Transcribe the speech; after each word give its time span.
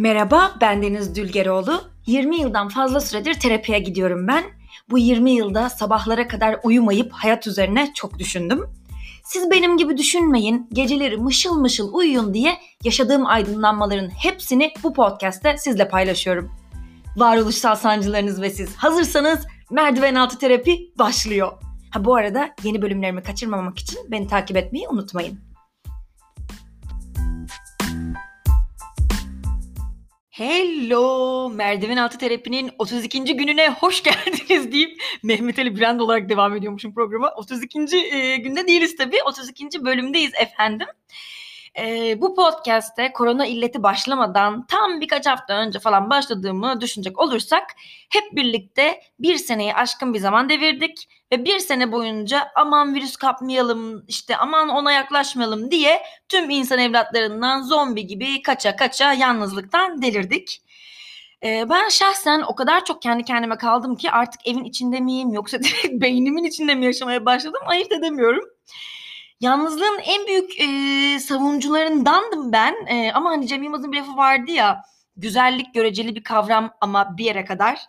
Merhaba, 0.00 0.54
ben 0.60 0.82
Deniz 0.82 1.14
Dülgeroğlu. 1.14 1.82
20 2.06 2.40
yıldan 2.40 2.68
fazla 2.68 3.00
süredir 3.00 3.34
terapiye 3.34 3.78
gidiyorum 3.78 4.28
ben. 4.28 4.44
Bu 4.90 4.98
20 4.98 5.30
yılda 5.30 5.70
sabahlara 5.70 6.28
kadar 6.28 6.60
uyumayıp 6.62 7.12
hayat 7.12 7.46
üzerine 7.46 7.92
çok 7.94 8.18
düşündüm. 8.18 8.64
Siz 9.24 9.50
benim 9.50 9.76
gibi 9.76 9.96
düşünmeyin, 9.96 10.68
geceleri 10.72 11.16
mışıl 11.16 11.60
mışıl 11.60 11.94
uyuyun 11.94 12.34
diye 12.34 12.58
yaşadığım 12.84 13.26
aydınlanmaların 13.26 14.08
hepsini 14.08 14.72
bu 14.82 14.92
podcast'te 14.92 15.56
sizle 15.58 15.88
paylaşıyorum. 15.88 16.52
Varoluşsal 17.16 17.76
sancılarınız 17.76 18.42
ve 18.42 18.50
siz 18.50 18.76
hazırsanız 18.76 19.46
merdiven 19.70 20.14
altı 20.14 20.38
terapi 20.38 20.92
başlıyor. 20.98 21.52
Ha 21.90 22.04
bu 22.04 22.14
arada 22.14 22.50
yeni 22.62 22.82
bölümlerimi 22.82 23.22
kaçırmamak 23.22 23.78
için 23.78 23.98
beni 24.10 24.26
takip 24.26 24.56
etmeyi 24.56 24.88
unutmayın. 24.88 25.47
Hello! 30.38 31.50
Merdiven 31.50 31.96
altı 31.96 32.18
terapinin 32.18 32.70
32. 32.78 33.36
gününe 33.36 33.70
hoş 33.70 34.02
geldiniz 34.02 34.72
deyip 34.72 35.02
Mehmet 35.22 35.58
Ali 35.58 35.80
Brand 35.80 36.00
olarak 36.00 36.28
devam 36.28 36.56
ediyormuşum 36.56 36.94
programa. 36.94 37.30
32. 37.36 37.96
E, 37.96 38.36
günde 38.36 38.66
değiliz 38.66 38.96
tabii. 38.96 39.16
32. 39.26 39.84
bölümdeyiz 39.84 40.32
efendim. 40.34 40.86
E, 41.78 42.20
bu 42.20 42.34
podcast'te 42.34 43.12
korona 43.12 43.46
illeti 43.46 43.82
başlamadan 43.82 44.66
tam 44.66 45.00
birkaç 45.00 45.26
hafta 45.26 45.54
önce 45.54 45.78
falan 45.78 46.10
başladığımı 46.10 46.80
düşünecek 46.80 47.18
olursak 47.18 47.64
hep 48.10 48.22
birlikte 48.32 49.00
bir 49.18 49.36
seneyi 49.36 49.74
aşkın 49.74 50.14
bir 50.14 50.18
zaman 50.18 50.48
devirdik 50.48 51.08
ve 51.32 51.44
bir 51.44 51.58
sene 51.58 51.92
boyunca 51.92 52.48
aman 52.54 52.94
virüs 52.94 53.16
kapmayalım 53.16 54.04
işte 54.08 54.36
aman 54.36 54.68
ona 54.68 54.92
yaklaşmayalım 54.92 55.70
diye 55.70 56.02
tüm 56.28 56.50
insan 56.50 56.78
evlatlarından 56.78 57.62
zombi 57.62 58.06
gibi 58.06 58.42
kaça 58.42 58.76
kaça 58.76 59.12
yalnızlıktan 59.12 60.02
delirdik. 60.02 60.62
Ee, 61.44 61.64
ben 61.70 61.88
şahsen 61.88 62.40
o 62.40 62.54
kadar 62.54 62.84
çok 62.84 63.02
kendi 63.02 63.24
kendime 63.24 63.56
kaldım 63.56 63.96
ki 63.96 64.10
artık 64.10 64.46
evin 64.46 64.64
içinde 64.64 65.00
miyim 65.00 65.32
yoksa 65.32 65.58
direkt 65.58 65.92
beynimin 66.02 66.44
içinde 66.44 66.74
mi 66.74 66.84
yaşamaya 66.84 67.26
başladım 67.26 67.60
ayırt 67.66 67.92
edemiyorum. 67.92 68.44
Yalnızlığın 69.40 69.98
en 70.04 70.26
büyük 70.26 70.60
e, 70.60 71.20
savunucularındandım 71.20 72.52
ben 72.52 72.86
e, 72.86 73.12
ama 73.12 73.30
hani 73.30 73.46
Cem 73.46 73.62
Yılmaz'ın 73.62 73.92
bir 73.92 74.00
lafı 74.00 74.16
vardı 74.16 74.50
ya 74.50 74.82
güzellik 75.16 75.74
göreceli 75.74 76.16
bir 76.16 76.24
kavram 76.24 76.70
ama 76.80 77.16
bir 77.16 77.24
yere 77.24 77.44
kadar. 77.44 77.80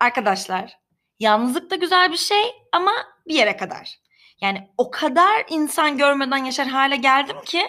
Arkadaşlar 0.00 0.78
yalnızlık 1.20 1.70
da 1.70 1.76
güzel 1.76 2.12
bir 2.12 2.16
şey 2.16 2.42
ama 2.72 2.92
bir 3.28 3.34
yere 3.34 3.56
kadar. 3.56 3.98
Yani 4.40 4.68
o 4.78 4.90
kadar 4.90 5.44
insan 5.48 5.98
görmeden 5.98 6.44
yaşar 6.44 6.66
hale 6.66 6.96
geldim 6.96 7.36
ki 7.46 7.62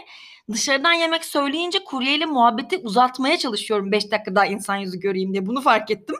dışarıdan 0.51 0.93
yemek 0.93 1.25
söyleyince 1.25 1.83
kuryeyle 1.83 2.25
muhabbeti 2.25 2.77
uzatmaya 2.77 3.37
çalışıyorum 3.37 3.91
5 3.91 4.11
dakika 4.11 4.35
daha 4.35 4.45
insan 4.45 4.75
yüzü 4.75 4.99
göreyim 4.99 5.33
diye 5.33 5.45
bunu 5.45 5.61
fark 5.61 5.91
ettim. 5.91 6.15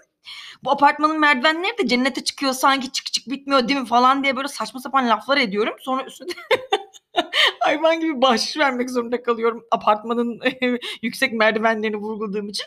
Bu 0.64 0.72
apartmanın 0.72 1.20
merdivenleri 1.20 1.78
de 1.78 1.88
cennete 1.88 2.24
çıkıyor 2.24 2.54
sanki 2.54 2.92
çık 2.92 3.14
çık 3.14 3.30
bitmiyor 3.30 3.68
değil 3.68 3.80
mi 3.80 3.86
falan 3.86 4.24
diye 4.24 4.36
böyle 4.36 4.48
saçma 4.48 4.80
sapan 4.80 5.10
laflar 5.10 5.38
ediyorum. 5.38 5.76
Sonra 5.80 6.04
üstüne 6.04 6.30
hayvan 7.60 8.00
gibi 8.00 8.22
bahşiş 8.22 8.58
vermek 8.58 8.90
zorunda 8.90 9.24
kalıyorum 9.24 9.66
apartmanın 9.72 10.40
yüksek 11.02 11.34
merdivenlerini 11.34 11.98
vurguladığım 11.98 12.50
için. 12.50 12.66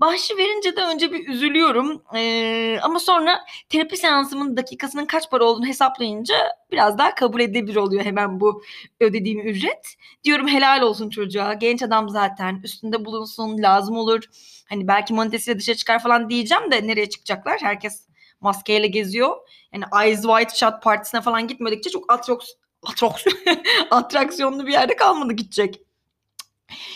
Bahşişi 0.00 0.36
verince 0.36 0.76
de 0.76 0.80
önce 0.80 1.12
bir 1.12 1.28
üzülüyorum 1.28 2.02
ee, 2.14 2.78
ama 2.82 2.98
sonra 2.98 3.40
terapi 3.68 3.96
seansımın 3.96 4.56
dakikasının 4.56 5.06
kaç 5.06 5.30
para 5.30 5.44
olduğunu 5.44 5.66
hesaplayınca 5.66 6.34
biraz 6.72 6.98
daha 6.98 7.14
kabul 7.14 7.40
edilebilir 7.40 7.76
oluyor 7.76 8.04
hemen 8.04 8.40
bu 8.40 8.62
ödediğim 9.00 9.40
ücret. 9.40 9.96
Diyorum 10.24 10.48
helal 10.48 10.82
olsun 10.82 11.10
çocuğa 11.10 11.54
genç 11.54 11.82
adam 11.82 12.08
zaten 12.08 12.60
üstünde 12.64 13.04
bulunsun 13.04 13.62
lazım 13.62 13.96
olur. 13.96 14.22
Hani 14.68 14.88
belki 14.88 15.14
monitesiyle 15.14 15.58
dışarı 15.58 15.76
çıkar 15.76 16.02
falan 16.02 16.30
diyeceğim 16.30 16.70
de 16.70 16.86
nereye 16.86 17.08
çıkacaklar 17.08 17.58
herkes 17.60 18.06
maskeyle 18.40 18.86
geziyor. 18.86 19.36
Yani 19.72 19.84
Eyes 20.02 20.22
White 20.22 20.54
Shot 20.56 20.82
partisine 20.82 21.20
falan 21.20 21.48
gitmedikçe 21.48 21.90
çok 21.90 22.12
atroks 22.12 22.46
atraksiyon, 22.82 23.36
atraksiyonlu 23.90 24.66
bir 24.66 24.72
yerde 24.72 24.96
kalmadı 24.96 25.32
gidecek. 25.32 25.85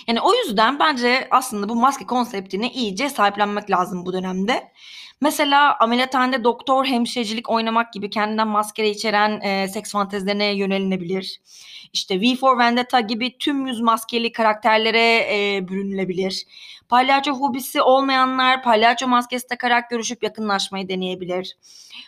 Yani 0.08 0.20
o 0.20 0.34
yüzden 0.34 0.78
bence 0.78 1.28
aslında 1.30 1.68
bu 1.68 1.74
maske 1.74 2.06
konseptini 2.06 2.70
iyice 2.70 3.08
sahiplenmek 3.08 3.70
lazım 3.70 4.06
bu 4.06 4.12
dönemde. 4.12 4.72
Mesela 5.20 5.76
ameliyathanede 5.80 6.44
doktor 6.44 6.84
hemşirecilik 6.84 7.50
oynamak 7.50 7.92
gibi 7.92 8.10
kendinden 8.10 8.48
maskere 8.48 8.90
içeren 8.90 9.40
e, 9.40 9.68
seks 9.68 9.92
fantezilerine 9.92 10.54
yönelinebilir. 10.54 11.40
İşte 11.92 12.20
V 12.20 12.36
for 12.36 12.58
Vendetta 12.58 13.00
gibi 13.00 13.38
tüm 13.38 13.66
yüz 13.66 13.80
maskeli 13.80 14.32
karakterlere 14.32 15.16
e, 15.16 15.68
bürünülebilir. 15.68 16.44
Palyaço 16.88 17.32
hobisi 17.32 17.82
olmayanlar 17.82 18.62
palyaço 18.62 19.08
maskesi 19.08 19.46
takarak 19.46 19.90
görüşüp 19.90 20.22
yakınlaşmayı 20.22 20.88
deneyebilir. 20.88 21.56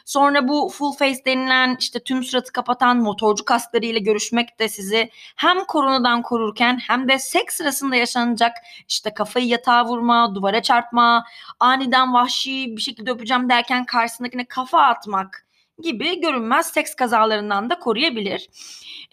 Sonra 0.04 0.48
bu 0.48 0.68
full 0.68 0.92
face 0.92 1.24
denilen 1.26 1.76
işte 1.80 2.00
tüm 2.00 2.22
suratı 2.22 2.52
kapatan 2.52 2.96
motorcu 2.96 3.44
kasklarıyla 3.44 3.98
görüşmek 4.00 4.58
de 4.58 4.68
sizi 4.68 5.10
hem 5.36 5.64
koronadan 5.64 6.22
korurken 6.22 6.78
hem 6.88 7.08
de 7.08 7.18
seks 7.18 7.51
sırasında 7.52 7.96
yaşanacak 7.96 8.56
işte 8.88 9.14
kafayı 9.14 9.46
yatağa 9.46 9.84
vurma, 9.84 10.34
duvara 10.34 10.62
çarpma, 10.62 11.24
aniden 11.60 12.14
vahşi 12.14 12.76
bir 12.76 12.82
şekilde 12.82 13.10
öpeceğim 13.10 13.48
derken 13.48 13.84
karşısındakine 13.84 14.44
kafa 14.44 14.82
atmak 14.82 15.46
gibi 15.82 16.20
görünmez 16.20 16.66
seks 16.66 16.94
kazalarından 16.94 17.70
da 17.70 17.78
koruyabilir. 17.78 18.48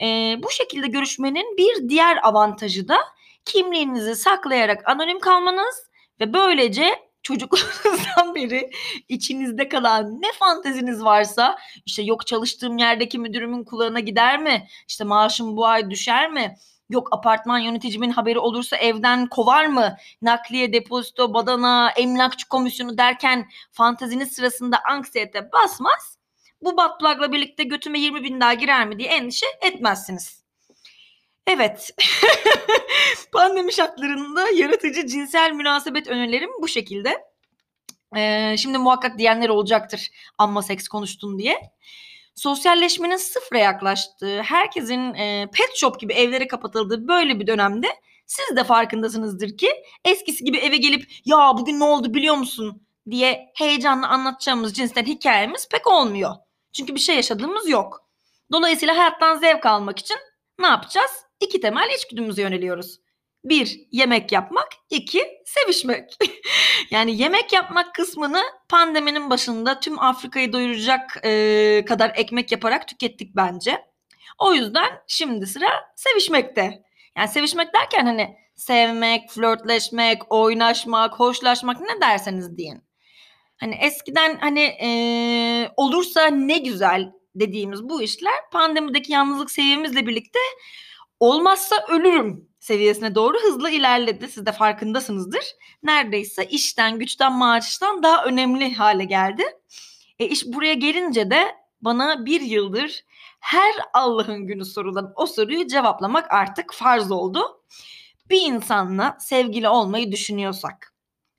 Ee, 0.01 0.35
bu 0.43 0.51
şekilde 0.51 0.87
görüşmenin 0.87 1.57
bir 1.57 1.89
diğer 1.89 2.19
avantajı 2.23 2.87
da 2.87 2.97
kimliğinizi 3.45 4.15
saklayarak 4.15 4.89
anonim 4.89 5.19
kalmanız 5.19 5.89
ve 6.19 6.33
böylece 6.33 7.09
çocukluğunuzdan 7.23 8.35
beri 8.35 8.69
içinizde 9.09 9.69
kalan 9.69 10.21
ne 10.21 10.31
fanteziniz 10.39 11.03
varsa 11.03 11.57
işte 11.85 12.01
yok 12.01 12.27
çalıştığım 12.27 12.77
yerdeki 12.77 13.19
müdürümün 13.19 13.63
kulağına 13.63 13.99
gider 13.99 14.41
mi? 14.41 14.67
İşte 14.87 15.03
maaşım 15.03 15.57
bu 15.57 15.65
ay 15.65 15.89
düşer 15.89 16.31
mi? 16.31 16.55
Yok 16.89 17.07
apartman 17.11 17.59
yöneticimin 17.59 18.09
haberi 18.09 18.39
olursa 18.39 18.77
evden 18.77 19.27
kovar 19.27 19.65
mı? 19.65 19.97
Nakliye, 20.21 20.73
depozito, 20.73 21.33
badana, 21.33 21.91
emlakçı 21.97 22.47
komisyonu 22.47 22.97
derken 22.97 23.49
fanteziniz 23.71 24.31
sırasında 24.31 24.79
anksiyete 24.89 25.51
basmaz. 25.51 26.17
Bu 26.61 26.77
batplagla 26.77 27.31
birlikte 27.31 27.63
götüme 27.63 27.99
20 27.99 28.23
bin 28.23 28.41
daha 28.41 28.53
girer 28.53 28.87
mi 28.87 28.99
diye 28.99 29.09
endişe 29.09 29.45
etmezsiniz. 29.61 30.43
Evet. 31.47 31.91
Pandemi 33.31 33.73
şartlarında 33.73 34.49
yaratıcı 34.49 35.07
cinsel 35.07 35.51
münasebet 35.51 36.07
önerilerim 36.07 36.49
bu 36.61 36.67
şekilde. 36.67 37.17
Ee, 38.17 38.55
şimdi 38.57 38.77
muhakkak 38.77 39.17
diyenler 39.17 39.49
olacaktır 39.49 40.09
amma 40.37 40.61
seks 40.61 40.87
konuştun 40.87 41.39
diye. 41.39 41.71
Sosyalleşmenin 42.39 43.17
sıfıra 43.17 43.59
yaklaştığı, 43.59 44.41
herkesin 44.41 45.13
e, 45.13 45.47
pet 45.53 45.75
shop 45.75 45.99
gibi 45.99 46.13
evlere 46.13 46.47
kapatıldığı 46.47 47.07
böyle 47.07 47.39
bir 47.39 47.47
dönemde 47.47 47.87
siz 48.25 48.55
de 48.55 48.63
farkındasınızdır 48.63 49.57
ki 49.57 49.67
eskisi 50.05 50.43
gibi 50.43 50.57
eve 50.57 50.77
gelip 50.77 51.11
ya 51.25 51.53
bugün 51.57 51.79
ne 51.79 51.83
oldu 51.83 52.13
biliyor 52.13 52.35
musun 52.35 52.81
diye 53.09 53.51
heyecanla 53.55 54.07
anlatacağımız 54.07 54.73
cinsten 54.73 55.05
hikayemiz 55.05 55.69
pek 55.69 55.87
olmuyor. 55.87 56.35
Çünkü 56.73 56.95
bir 56.95 56.99
şey 56.99 57.15
yaşadığımız 57.15 57.69
yok. 57.69 58.09
Dolayısıyla 58.51 58.97
hayattan 58.97 59.35
zevk 59.37 59.65
almak 59.65 59.99
için 59.99 60.17
ne 60.59 60.67
yapacağız? 60.67 61.11
İki 61.39 61.61
temel 61.61 61.89
içgüdümüze 61.95 62.41
yöneliyoruz. 62.41 62.99
Bir, 63.43 63.79
yemek 63.91 64.31
yapmak. 64.31 64.67
iki 64.89 65.23
sevişmek. 65.45 66.17
yani 66.91 67.21
yemek 67.21 67.53
yapmak 67.53 67.95
kısmını 67.95 68.41
pandeminin 68.69 69.29
başında 69.29 69.79
tüm 69.79 69.99
Afrika'yı 69.99 70.53
doyuracak 70.53 71.25
e, 71.25 71.85
kadar 71.87 72.11
ekmek 72.15 72.51
yaparak 72.51 72.87
tükettik 72.87 73.35
bence. 73.35 73.85
O 74.39 74.53
yüzden 74.53 75.01
şimdi 75.07 75.47
sıra 75.47 75.67
sevişmekte. 75.95 76.83
Yani 77.17 77.27
sevişmek 77.27 77.73
derken 77.73 78.05
hani 78.05 78.35
sevmek, 78.55 79.29
flörtleşmek, 79.29 80.31
oynaşmak, 80.33 81.13
hoşlaşmak 81.19 81.81
ne 81.81 82.01
derseniz 82.01 82.57
deyin. 82.57 82.83
Hani 83.57 83.75
eskiden 83.75 84.37
hani 84.39 84.61
e, 84.61 84.89
olursa 85.77 86.27
ne 86.27 86.57
güzel 86.57 87.11
dediğimiz 87.35 87.83
bu 87.83 88.01
işler 88.01 88.33
pandemideki 88.51 89.11
yalnızlık 89.11 89.51
seviyemizle 89.51 90.07
birlikte 90.07 90.39
olmazsa 91.19 91.75
ölürüm 91.89 92.48
seviyesine 92.69 93.15
doğru 93.15 93.37
hızlı 93.37 93.69
ilerledi. 93.69 94.27
Siz 94.27 94.45
de 94.45 94.51
farkındasınızdır. 94.51 95.43
Neredeyse 95.83 96.45
işten, 96.45 96.99
güçten, 96.99 97.33
maaştan 97.33 98.03
daha 98.03 98.25
önemli 98.25 98.73
hale 98.73 99.05
geldi. 99.05 99.43
E 100.19 100.25
iş 100.25 100.45
buraya 100.45 100.73
gelince 100.73 101.31
de 101.31 101.55
bana 101.81 102.25
bir 102.25 102.41
yıldır 102.41 103.03
her 103.39 103.75
Allah'ın 103.93 104.47
günü 104.47 104.65
sorulan 104.65 105.13
o 105.15 105.25
soruyu 105.25 105.67
cevaplamak 105.67 106.33
artık 106.33 106.73
farz 106.73 107.11
oldu. 107.11 107.63
Bir 108.29 108.41
insanla 108.41 109.17
sevgili 109.19 109.69
olmayı 109.69 110.11
düşünüyorsak, 110.11 110.93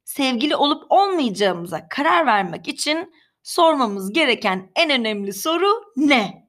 sevgili 0.05 0.56
olup 0.56 0.85
olmayacağımıza 0.88 1.88
karar 1.88 2.27
vermek 2.27 2.69
için 2.69 3.15
sormamız 3.43 4.12
gereken 4.12 4.71
en 4.77 4.91
önemli 4.91 5.32
soru 5.32 5.93
ne? 5.97 6.49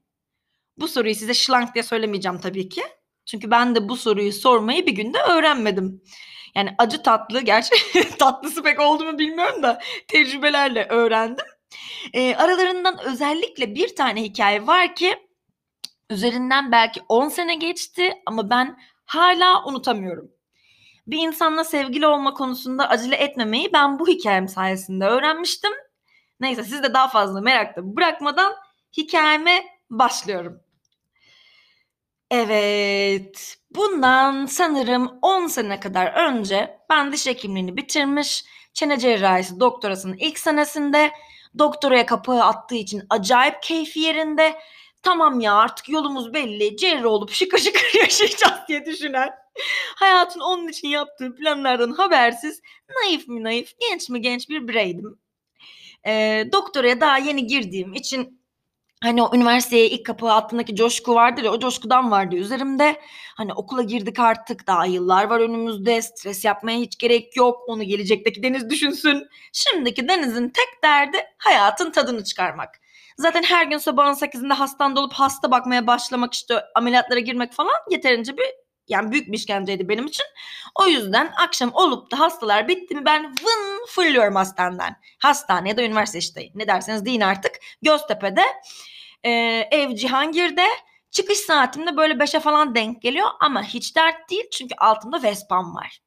Bu 0.78 0.88
soruyu 0.88 1.16
size 1.16 1.33
şlank 1.33 1.74
diye 1.74 1.83
söylemeyeceğim 1.83 2.39
tabii 2.39 2.69
ki. 2.69 2.83
Çünkü 3.31 3.51
ben 3.51 3.75
de 3.75 3.89
bu 3.89 3.98
soruyu 3.98 4.33
sormayı 4.33 4.86
bir 4.86 4.92
günde 4.92 5.18
öğrenmedim. 5.19 6.01
Yani 6.56 6.75
acı 6.78 7.04
tatlı 7.04 7.42
gerçi 7.42 7.75
tatlısı 8.19 8.63
pek 8.63 8.80
oldu 8.80 9.06
mu 9.06 9.19
bilmiyorum 9.19 9.63
da 9.63 9.81
tecrübelerle 10.07 10.86
öğrendim. 10.89 11.45
E, 12.13 12.36
aralarından 12.36 13.00
özellikle 13.06 13.75
bir 13.75 13.95
tane 13.95 14.24
hikaye 14.24 14.68
var 14.68 14.95
ki 14.95 15.16
üzerinden 16.10 16.72
belki 16.72 17.01
10 17.10 17.30
sene 17.30 17.56
geçti 17.56 18.13
ama 18.25 18.50
ben 18.50 18.78
hala 19.06 19.66
unutamıyorum. 19.66 20.31
Bir 21.07 21.18
insanla 21.18 21.63
sevgili 21.63 22.07
olma 22.07 22.33
konusunda 22.33 22.89
acele 22.89 23.16
etmemeyi 23.16 23.74
ben 23.74 24.00
bu 24.00 24.07
hikayem 24.07 24.48
sayesinde 24.48 25.06
öğrenmiştim. 25.06 25.72
Neyse 26.39 26.63
siz 26.63 26.83
de 26.83 26.94
daha 26.94 27.07
fazla 27.07 27.42
merakta 27.42 27.81
bırakmadan 27.95 28.54
hikayeme 28.98 29.63
başlıyorum. 29.89 30.62
Evet, 32.31 33.57
bundan 33.75 34.45
sanırım 34.45 35.19
10 35.22 35.48
sene 35.48 35.80
kadar 35.80 36.13
önce 36.30 36.80
ben 36.89 37.12
diş 37.12 37.28
hekimliğini 37.28 37.78
bitirmiş, 37.78 38.44
çene 38.74 39.00
cerrahisi 39.00 39.60
doktorasının 39.60 40.18
ilk 40.18 40.39
senesinde 40.39 41.12
doktoraya 41.60 42.06
kapağı 42.06 42.44
attığı 42.44 42.75
için 42.75 43.04
acayip 43.10 43.63
keyfi 43.63 44.00
yerinde 44.00 44.60
tamam 45.04 45.39
ya 45.39 45.54
artık 45.56 45.89
yolumuz 45.89 46.33
belli 46.33 46.78
cerrah 46.78 47.06
olup 47.06 47.31
şıkır 47.31 47.57
şıkır 47.57 47.94
yaşayacağız 48.00 48.68
diye 48.68 48.86
düşünen 48.86 49.30
hayatın 49.95 50.39
onun 50.39 50.68
için 50.68 50.88
yaptığı 50.88 51.36
planlardan 51.36 51.92
habersiz 51.92 52.62
naif 52.89 53.28
mi 53.28 53.44
naif 53.44 53.74
genç 53.80 54.10
mi 54.10 54.22
genç 54.22 54.50
bir 54.50 54.68
bireydim. 54.68 55.19
E, 56.07 56.45
doktoraya 56.51 57.01
daha 57.01 57.18
yeni 57.18 57.48
girdiğim 57.48 57.94
için 57.94 58.40
hani 59.01 59.24
o 59.24 59.36
üniversiteye 59.36 59.89
ilk 59.89 60.06
kapağı 60.06 60.31
altındaki 60.31 60.75
coşku 60.75 61.15
vardır 61.15 61.44
ya 61.44 61.51
o 61.51 61.59
coşkudan 61.59 62.12
vardı 62.12 62.36
üzerimde. 62.36 63.01
Hani 63.36 63.53
okula 63.53 63.83
girdik 63.83 64.19
artık 64.19 64.68
daha 64.68 64.86
yıllar 64.86 65.24
var 65.24 65.39
önümüzde 65.39 66.01
stres 66.01 66.45
yapmaya 66.45 66.80
hiç 66.80 66.98
gerek 66.98 67.36
yok 67.36 67.59
onu 67.68 67.83
gelecekteki 67.83 68.44
Deniz 68.44 68.69
düşünsün. 68.69 69.27
Şimdiki 69.53 70.07
Deniz'in 70.07 70.50
tek 70.50 70.83
derdi 70.83 71.18
hayatın 71.38 71.92
tadını 71.92 72.24
çıkarmak. 72.24 72.69
Zaten 73.18 73.44
her 73.44 73.65
gün 73.65 73.77
sabahın 73.77 74.13
8'inde 74.13 74.53
hastanda 74.53 75.00
olup 75.00 75.13
hasta 75.13 75.51
bakmaya 75.51 75.88
başlamak 75.88 76.33
işte 76.33 76.63
ameliyatlara 76.75 77.19
girmek 77.19 77.54
falan 77.54 77.75
yeterince 77.89 78.38
bir 78.38 78.45
yani 78.91 79.11
büyük 79.11 79.27
bir 79.27 79.38
işkenceydi 79.38 79.89
benim 79.89 80.05
için. 80.05 80.25
O 80.75 80.88
yüzden 80.88 81.33
akşam 81.38 81.71
olup 81.73 82.11
da 82.11 82.19
hastalar 82.19 82.67
bitti 82.67 82.95
mi 82.95 83.05
ben 83.05 83.25
vın 83.25 83.85
fırlıyorum 83.88 84.35
hastaneden. 84.35 84.95
Hastane 85.19 85.69
ya 85.69 85.77
da 85.77 85.83
üniversite 85.83 86.19
işte 86.19 86.49
ne 86.55 86.67
derseniz 86.67 87.05
deyin 87.05 87.21
artık. 87.21 87.59
Göztepe'de 87.81 88.43
e, 89.23 89.31
ev 89.71 89.95
Cihangir'de 89.95 90.65
çıkış 91.11 91.38
saatimde 91.38 91.97
böyle 91.97 92.13
5'e 92.13 92.39
falan 92.39 92.75
denk 92.75 93.01
geliyor 93.01 93.27
ama 93.39 93.63
hiç 93.63 93.95
dert 93.95 94.29
değil 94.29 94.49
çünkü 94.51 94.75
altımda 94.77 95.23
Vespa'm 95.23 95.75
var. 95.75 96.01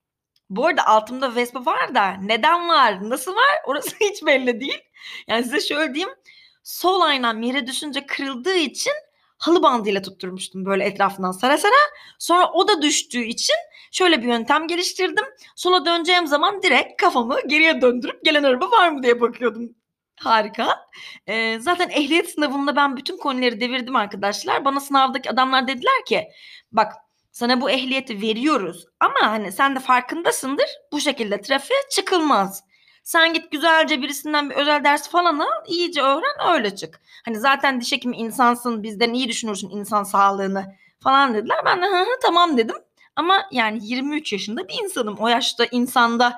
Bu 0.50 0.66
arada 0.66 0.86
altımda 0.86 1.34
Vespa 1.34 1.66
var 1.66 1.94
da 1.94 2.10
neden 2.10 2.68
var, 2.68 3.10
nasıl 3.10 3.36
var 3.36 3.54
orası 3.66 3.96
hiç 4.00 4.26
belli 4.26 4.60
değil. 4.60 4.82
Yani 5.28 5.44
size 5.44 5.60
şöyle 5.60 5.94
diyeyim 5.94 6.14
sol 6.62 7.00
aynam 7.00 7.42
yere 7.42 7.66
düşünce 7.66 8.06
kırıldığı 8.06 8.56
için 8.56 8.92
halı 9.38 9.62
bandıyla 9.62 10.02
tutturmuştum 10.02 10.64
böyle 10.64 10.84
etrafından 10.84 11.32
sara 11.32 11.58
sara. 11.58 11.72
Sonra 12.18 12.50
o 12.52 12.68
da 12.68 12.82
düştüğü 12.82 13.24
için 13.24 13.56
şöyle 13.92 14.22
bir 14.22 14.28
yöntem 14.28 14.68
geliştirdim. 14.68 15.24
Sola 15.56 15.86
döneceğim 15.86 16.26
zaman 16.26 16.62
direkt 16.62 17.02
kafamı 17.02 17.38
geriye 17.46 17.80
döndürüp 17.80 18.24
gelen 18.24 18.42
araba 18.42 18.70
var 18.70 18.88
mı 18.88 19.02
diye 19.02 19.20
bakıyordum. 19.20 19.74
Harika. 20.20 20.86
Ee, 21.26 21.58
zaten 21.60 21.88
ehliyet 21.88 22.30
sınavında 22.30 22.76
ben 22.76 22.96
bütün 22.96 23.16
konuları 23.16 23.60
devirdim 23.60 23.96
arkadaşlar. 23.96 24.64
Bana 24.64 24.80
sınavdaki 24.80 25.30
adamlar 25.30 25.68
dediler 25.68 26.04
ki 26.06 26.28
bak 26.72 26.92
sana 27.32 27.60
bu 27.60 27.70
ehliyeti 27.70 28.22
veriyoruz 28.22 28.86
ama 29.00 29.20
hani 29.22 29.52
sen 29.52 29.76
de 29.76 29.80
farkındasındır 29.80 30.66
bu 30.92 31.00
şekilde 31.00 31.40
trafiğe 31.40 31.80
çıkılmaz. 31.90 32.64
Sen 33.04 33.32
git 33.32 33.50
güzelce 33.50 34.02
birisinden 34.02 34.50
bir 34.50 34.54
özel 34.54 34.84
ders 34.84 35.08
falan 35.08 35.38
al, 35.38 35.64
iyice 35.66 36.02
öğren 36.02 36.54
öyle 36.54 36.76
çık. 36.76 37.00
Hani 37.24 37.38
zaten 37.38 37.80
diş 37.80 37.92
hekimi 37.92 38.16
insansın, 38.16 38.82
bizden 38.82 39.12
iyi 39.12 39.28
düşünürsün 39.28 39.70
insan 39.70 40.02
sağlığını 40.02 40.74
falan 41.00 41.34
dediler. 41.34 41.58
Ben 41.64 41.82
de 41.82 41.86
hı 41.86 42.00
hı 42.00 42.18
tamam 42.22 42.56
dedim. 42.56 42.76
Ama 43.16 43.48
yani 43.52 43.78
23 43.82 44.32
yaşında 44.32 44.68
bir 44.68 44.74
insanım. 44.84 45.16
O 45.18 45.28
yaşta 45.28 45.64
insanda 45.70 46.36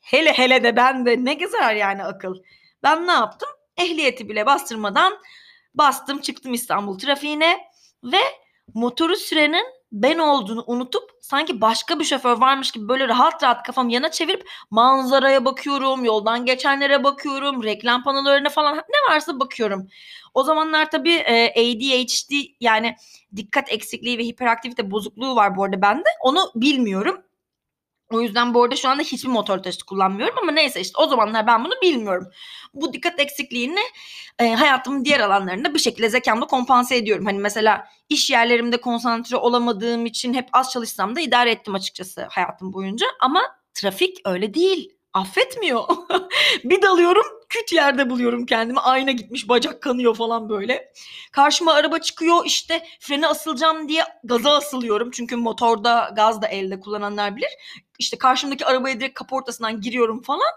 hele 0.00 0.32
hele 0.32 0.62
de 0.62 0.76
ben 0.76 1.06
de 1.06 1.24
ne 1.24 1.34
gezer 1.34 1.74
yani 1.74 2.04
akıl. 2.04 2.34
Ben 2.82 3.06
ne 3.06 3.12
yaptım? 3.12 3.48
Ehliyeti 3.76 4.28
bile 4.28 4.46
bastırmadan 4.46 5.18
bastım 5.74 6.20
çıktım 6.20 6.54
İstanbul 6.54 6.98
trafiğine 6.98 7.58
ve 8.04 8.20
motoru 8.74 9.16
sürenin 9.16 9.66
ben 9.92 10.18
olduğunu 10.18 10.64
unutup 10.66 11.10
sanki 11.20 11.60
başka 11.60 11.98
bir 11.98 12.04
şoför 12.04 12.40
varmış 12.40 12.70
gibi 12.70 12.88
böyle 12.88 13.08
rahat 13.08 13.42
rahat 13.42 13.62
kafam 13.62 13.88
yana 13.88 14.10
çevirip 14.10 14.48
manzaraya 14.70 15.44
bakıyorum, 15.44 16.04
yoldan 16.04 16.46
geçenlere 16.46 17.04
bakıyorum, 17.04 17.62
reklam 17.62 18.04
panolarına 18.04 18.48
falan 18.48 18.76
ne 18.76 19.14
varsa 19.14 19.40
bakıyorum. 19.40 19.88
O 20.34 20.42
zamanlar 20.42 20.90
tabii 20.90 21.14
e, 21.14 21.50
ADHD 21.50 22.32
yani 22.60 22.96
dikkat 23.36 23.72
eksikliği 23.72 24.18
ve 24.18 24.24
hiperaktivite 24.24 24.90
bozukluğu 24.90 25.36
var 25.36 25.56
bu 25.56 25.64
arada 25.64 25.82
bende. 25.82 26.08
Onu 26.20 26.50
bilmiyorum. 26.54 27.22
O 28.12 28.20
yüzden 28.20 28.54
bu 28.54 28.62
arada 28.62 28.76
şu 28.76 28.88
anda 28.88 29.02
hiçbir 29.02 29.28
motor 29.28 29.58
taşıtı 29.58 29.86
kullanmıyorum 29.86 30.38
ama 30.38 30.52
neyse 30.52 30.80
işte 30.80 31.00
o 31.02 31.06
zamanlar 31.06 31.46
ben 31.46 31.64
bunu 31.64 31.72
bilmiyorum. 31.82 32.26
Bu 32.74 32.92
dikkat 32.92 33.20
eksikliğini 33.20 33.80
e, 34.38 34.48
hayatımın 34.54 35.04
diğer 35.04 35.20
alanlarında 35.20 35.74
bir 35.74 35.78
şekilde 35.78 36.08
zekamla 36.08 36.46
kompanse 36.46 36.96
ediyorum. 36.96 37.26
Hani 37.26 37.38
mesela 37.38 37.88
iş 38.08 38.30
yerlerimde 38.30 38.80
konsantre 38.80 39.36
olamadığım 39.36 40.06
için 40.06 40.34
hep 40.34 40.48
az 40.52 40.72
çalışsam 40.72 41.16
da 41.16 41.20
idare 41.20 41.50
ettim 41.50 41.74
açıkçası 41.74 42.26
hayatım 42.30 42.72
boyunca. 42.72 43.06
Ama 43.20 43.42
trafik 43.74 44.18
öyle 44.24 44.54
değil 44.54 44.90
affetmiyor. 45.14 45.84
bir 46.64 46.82
dalıyorum 46.82 47.37
küt 47.48 47.72
yerde 47.72 48.10
buluyorum 48.10 48.46
kendimi. 48.46 48.80
Ayna 48.80 49.10
gitmiş 49.10 49.48
bacak 49.48 49.82
kanıyor 49.82 50.14
falan 50.14 50.48
böyle. 50.48 50.92
Karşıma 51.32 51.72
araba 51.72 51.98
çıkıyor 51.98 52.42
işte 52.46 52.86
frene 53.00 53.26
asılacağım 53.26 53.88
diye 53.88 54.04
gaza 54.24 54.50
asılıyorum. 54.50 55.10
Çünkü 55.10 55.36
motorda 55.36 56.12
gaz 56.16 56.42
da 56.42 56.46
elde 56.46 56.80
kullananlar 56.80 57.36
bilir. 57.36 57.50
İşte 57.98 58.18
karşımdaki 58.18 58.66
arabaya 58.66 59.00
direkt 59.00 59.18
kapı 59.18 59.34
ortasından 59.34 59.80
giriyorum 59.80 60.22
falan. 60.22 60.52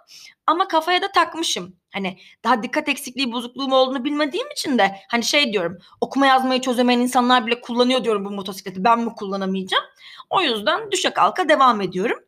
Ama 0.47 0.67
kafaya 0.67 1.01
da 1.01 1.11
takmışım. 1.11 1.75
Hani 1.93 2.17
daha 2.43 2.63
dikkat 2.63 2.89
eksikliği 2.89 3.31
bozukluğum 3.31 3.71
olduğunu 3.71 4.03
bilmediğim 4.03 4.51
için 4.51 4.77
de 4.77 4.95
hani 5.09 5.23
şey 5.23 5.53
diyorum 5.53 5.77
okuma 6.01 6.27
yazmayı 6.27 6.61
çözemeyen 6.61 6.99
insanlar 6.99 7.45
bile 7.45 7.61
kullanıyor 7.61 8.03
diyorum 8.03 8.25
bu 8.25 8.31
motosikleti 8.31 8.83
ben 8.83 8.99
mi 8.99 9.15
kullanamayacağım. 9.15 9.83
O 10.29 10.41
yüzden 10.41 10.91
düşe 10.91 11.09
kalka 11.09 11.49
devam 11.49 11.81
ediyorum. 11.81 12.19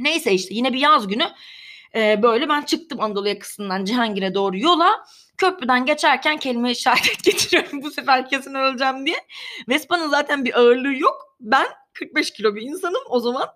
Neyse 0.00 0.32
işte 0.32 0.54
yine 0.54 0.72
bir 0.72 0.80
yaz 0.80 1.08
günü 1.08 1.24
e, 1.96 2.22
böyle 2.22 2.48
ben 2.48 2.62
çıktım 2.62 3.00
Anadolu 3.00 3.28
yakasından 3.28 3.84
Cihangir'e 3.84 4.34
doğru 4.34 4.58
yola. 4.58 5.04
Köprüden 5.38 5.86
geçerken 5.86 6.36
kelime 6.36 6.70
işaret 6.70 7.24
getiriyorum 7.24 7.82
bu 7.82 7.90
sefer 7.90 8.28
kesin 8.28 8.54
öleceğim 8.54 9.06
diye. 9.06 9.16
Vespa'nın 9.68 10.08
zaten 10.08 10.44
bir 10.44 10.58
ağırlığı 10.58 10.94
yok. 10.94 11.36
Ben 11.40 11.66
45 11.92 12.30
kilo 12.30 12.54
bir 12.54 12.62
insanım 12.62 13.02
o 13.08 13.20
zaman. 13.20 13.48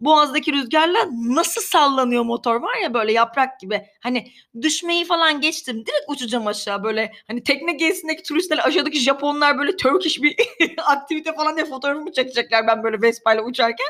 Boğazdaki 0.00 0.52
rüzgarla 0.52 1.08
nasıl 1.12 1.60
sallanıyor 1.60 2.24
motor 2.24 2.62
var 2.62 2.76
ya 2.82 2.94
böyle 2.94 3.12
yaprak 3.12 3.60
gibi. 3.60 3.82
Hani 4.00 4.32
düşmeyi 4.62 5.04
falan 5.04 5.40
geçtim. 5.40 5.76
Direkt 5.76 6.04
uçacağım 6.08 6.46
aşağı 6.46 6.84
böyle. 6.84 7.12
Hani 7.26 7.42
tekne 7.42 7.72
gezisindeki 7.72 8.22
turistler 8.22 8.66
aşağıdaki 8.66 9.00
Japonlar 9.00 9.58
böyle 9.58 9.76
Turkish 9.76 10.22
bir 10.22 10.36
aktivite 10.86 11.34
falan 11.34 11.56
diye 11.56 11.66
fotoğrafımı 11.66 12.12
çekecekler 12.12 12.66
ben 12.66 12.82
böyle 12.82 13.02
Vespa 13.02 13.34
ile 13.34 13.42
uçarken. 13.42 13.88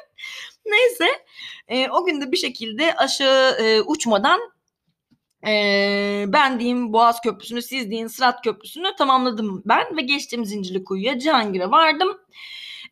Neyse 0.66 1.06
e, 1.68 1.88
o 1.90 2.04
gün 2.04 2.32
bir 2.32 2.36
şekilde 2.36 2.94
aşağı 2.94 3.52
e, 3.52 3.80
uçmadan 3.80 4.40
e, 5.46 6.24
ben 6.28 6.60
diyeyim 6.60 6.92
Boğaz 6.92 7.20
Köprüsü'nü 7.20 7.62
siz 7.62 7.90
deyin 7.90 8.06
Sırat 8.06 8.44
Köprüsü'nü 8.44 8.96
tamamladım 8.98 9.62
ben 9.66 9.96
ve 9.96 10.02
geçtim 10.02 10.44
Zincirlikuyu'ya 10.44 11.18
Cihangir'e 11.18 11.70
vardım. 11.70 12.18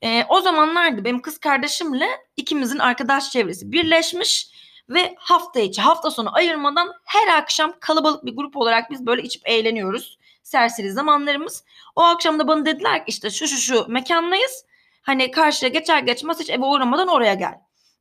E, 0.02 0.25
o 0.28 0.40
zamanlardı 0.40 1.04
benim 1.04 1.23
kız 1.23 1.38
kardeşimle 1.38 2.09
ikimizin 2.37 2.78
arkadaş 2.78 3.30
çevresi 3.30 3.73
birleşmiş 3.73 4.50
ve 4.88 5.14
hafta 5.19 5.61
içi 5.61 5.83
hafta 5.83 6.11
sonu 6.11 6.37
ayırmadan 6.37 6.92
her 7.04 7.38
akşam 7.38 7.73
kalabalık 7.80 8.25
bir 8.25 8.37
grup 8.37 8.57
olarak 8.57 8.90
biz 8.90 9.07
böyle 9.07 9.23
içip 9.23 9.49
eğleniyoruz. 9.49 10.19
Serseri 10.42 10.92
zamanlarımız. 10.92 11.64
O 11.97 12.02
akşam 12.02 12.38
da 12.38 12.49
bana 12.49 12.66
dediler 12.66 12.99
ki 12.99 13.04
işte 13.07 13.30
şu 13.30 13.49
şu 13.49 13.57
şu 13.57 13.87
mekandayız. 13.88 14.64
Hani 15.02 15.30
karşıya 15.30 15.69
geçer 15.69 15.99
geçmez 15.99 16.40
hiç 16.40 16.50
eve 16.50 16.64
uğramadan 16.64 17.09
oraya 17.09 17.35
gel. 17.35 17.54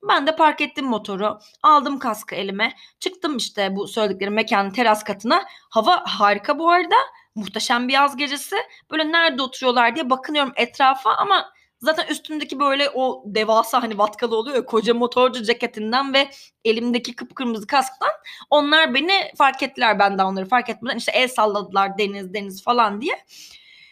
Ben 0.09 0.27
de 0.27 0.35
park 0.35 0.61
ettim 0.61 0.85
motoru. 0.85 1.39
Aldım 1.63 1.99
kaskı 1.99 2.35
elime. 2.35 2.73
Çıktım 2.99 3.37
işte 3.37 3.75
bu 3.75 3.87
söyledikleri 3.87 4.29
mekanın 4.29 4.69
teras 4.69 5.03
katına. 5.03 5.43
Hava 5.69 6.03
harika 6.05 6.59
bu 6.59 6.69
arada. 6.69 6.95
Muhteşem 7.35 7.87
bir 7.87 7.93
yaz 7.93 8.17
gecesi. 8.17 8.55
Böyle 8.91 9.11
nerede 9.11 9.41
oturuyorlar 9.41 9.95
diye 9.95 10.09
bakınıyorum 10.09 10.53
etrafa 10.55 11.11
ama 11.11 11.53
Zaten 11.81 12.07
üstümdeki 12.07 12.59
böyle 12.59 12.89
o 12.89 13.23
devasa 13.25 13.83
hani 13.83 13.97
vatkalı 13.97 14.37
oluyor 14.37 14.55
ya 14.55 14.65
koca 14.65 14.93
motorcu 14.93 15.43
ceketinden 15.43 16.13
ve 16.13 16.29
elimdeki 16.65 17.15
kıpkırmızı 17.15 17.67
kasktan 17.67 18.09
onlar 18.49 18.93
beni 18.93 19.31
fark 19.37 19.63
ettiler 19.63 19.99
ben 19.99 20.17
de 20.17 20.23
onları 20.23 20.45
fark 20.45 20.69
etmeden 20.69 20.97
işte 20.97 21.11
el 21.11 21.27
salladılar 21.27 21.97
deniz 21.97 22.33
deniz 22.33 22.63
falan 22.63 23.01
diye. 23.01 23.25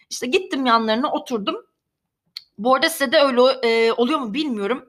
İşte 0.09 0.27
gittim 0.27 0.65
yanlarına 0.65 1.11
oturdum. 1.11 1.55
Bu 2.57 2.75
arada 2.75 2.89
size 2.89 3.11
de 3.11 3.19
öyle 3.19 3.41
e, 3.41 3.91
oluyor 3.91 4.19
mu 4.19 4.33
bilmiyorum. 4.33 4.85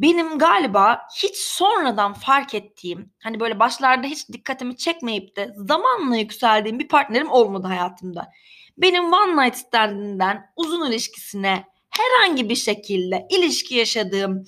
benim 0.00 0.38
galiba 0.38 1.00
hiç 1.16 1.36
sonradan 1.36 2.12
fark 2.12 2.54
ettiğim 2.54 3.12
hani 3.22 3.40
böyle 3.40 3.58
başlarda 3.58 4.06
hiç 4.06 4.28
dikkatimi 4.28 4.76
çekmeyip 4.76 5.36
de 5.36 5.52
zamanla 5.56 6.16
yükseldiğim 6.16 6.78
bir 6.78 6.88
partnerim 6.88 7.30
olmadı 7.30 7.66
hayatımda. 7.66 8.32
Benim 8.78 9.12
one 9.12 9.44
night 9.44 9.56
stand'inden 9.58 10.52
uzun 10.56 10.90
ilişkisine 10.90 11.64
herhangi 11.98 12.48
bir 12.48 12.56
şekilde 12.56 13.26
ilişki 13.30 13.74
yaşadığım 13.74 14.44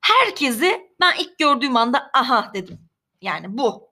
herkesi 0.00 0.80
ben 1.00 1.14
ilk 1.18 1.38
gördüğüm 1.38 1.76
anda 1.76 2.10
aha 2.14 2.50
dedim. 2.54 2.78
Yani 3.22 3.46
bu. 3.48 3.90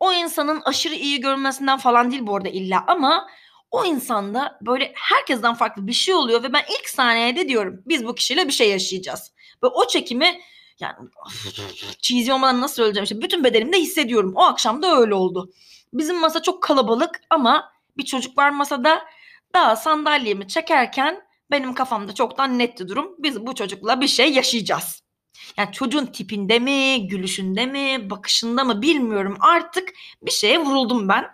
O 0.00 0.12
insanın 0.12 0.62
aşırı 0.64 0.94
iyi 0.94 1.20
görünmesinden 1.20 1.78
falan 1.78 2.10
değil 2.10 2.26
bu 2.26 2.36
arada 2.36 2.48
illa 2.48 2.84
ama 2.86 3.28
o 3.70 3.84
insanda 3.84 4.58
böyle 4.62 4.92
herkesten 4.94 5.54
farklı 5.54 5.86
bir 5.86 5.92
şey 5.92 6.14
oluyor 6.14 6.42
ve 6.42 6.52
ben 6.52 6.64
ilk 6.78 6.88
saniyede 6.88 7.48
diyorum 7.48 7.82
biz 7.86 8.06
bu 8.06 8.14
kişiyle 8.14 8.48
bir 8.48 8.52
şey 8.52 8.70
yaşayacağız. 8.70 9.32
Ve 9.62 9.66
o 9.66 9.86
çekimi 9.86 10.40
yani 10.80 10.94
cheesy 11.98 12.32
olmadan 12.32 12.60
nasıl 12.60 12.74
söyleyeceğim 12.74 13.04
işte 13.04 13.22
bütün 13.22 13.44
bedenimde 13.44 13.80
hissediyorum. 13.80 14.32
O 14.36 14.42
akşam 14.42 14.82
da 14.82 14.96
öyle 14.96 15.14
oldu. 15.14 15.52
Bizim 15.92 16.20
masa 16.20 16.42
çok 16.42 16.62
kalabalık 16.62 17.20
ama 17.30 17.72
bir 17.96 18.04
çocuk 18.04 18.38
var 18.38 18.50
masada. 18.50 19.04
Daha 19.54 19.76
sandalyemi 19.76 20.48
çekerken 20.48 21.25
benim 21.50 21.74
kafamda 21.74 22.14
çoktan 22.14 22.58
netti 22.58 22.88
durum. 22.88 23.14
Biz 23.18 23.46
bu 23.46 23.54
çocukla 23.54 24.00
bir 24.00 24.08
şey 24.08 24.32
yaşayacağız. 24.32 25.02
Yani 25.56 25.72
çocuğun 25.72 26.06
tipinde 26.06 26.58
mi, 26.58 27.08
gülüşünde 27.08 27.66
mi, 27.66 28.10
bakışında 28.10 28.64
mı 28.64 28.82
bilmiyorum. 28.82 29.36
Artık 29.40 29.88
bir 30.22 30.30
şeye 30.30 30.58
vuruldum 30.58 31.08
ben. 31.08 31.24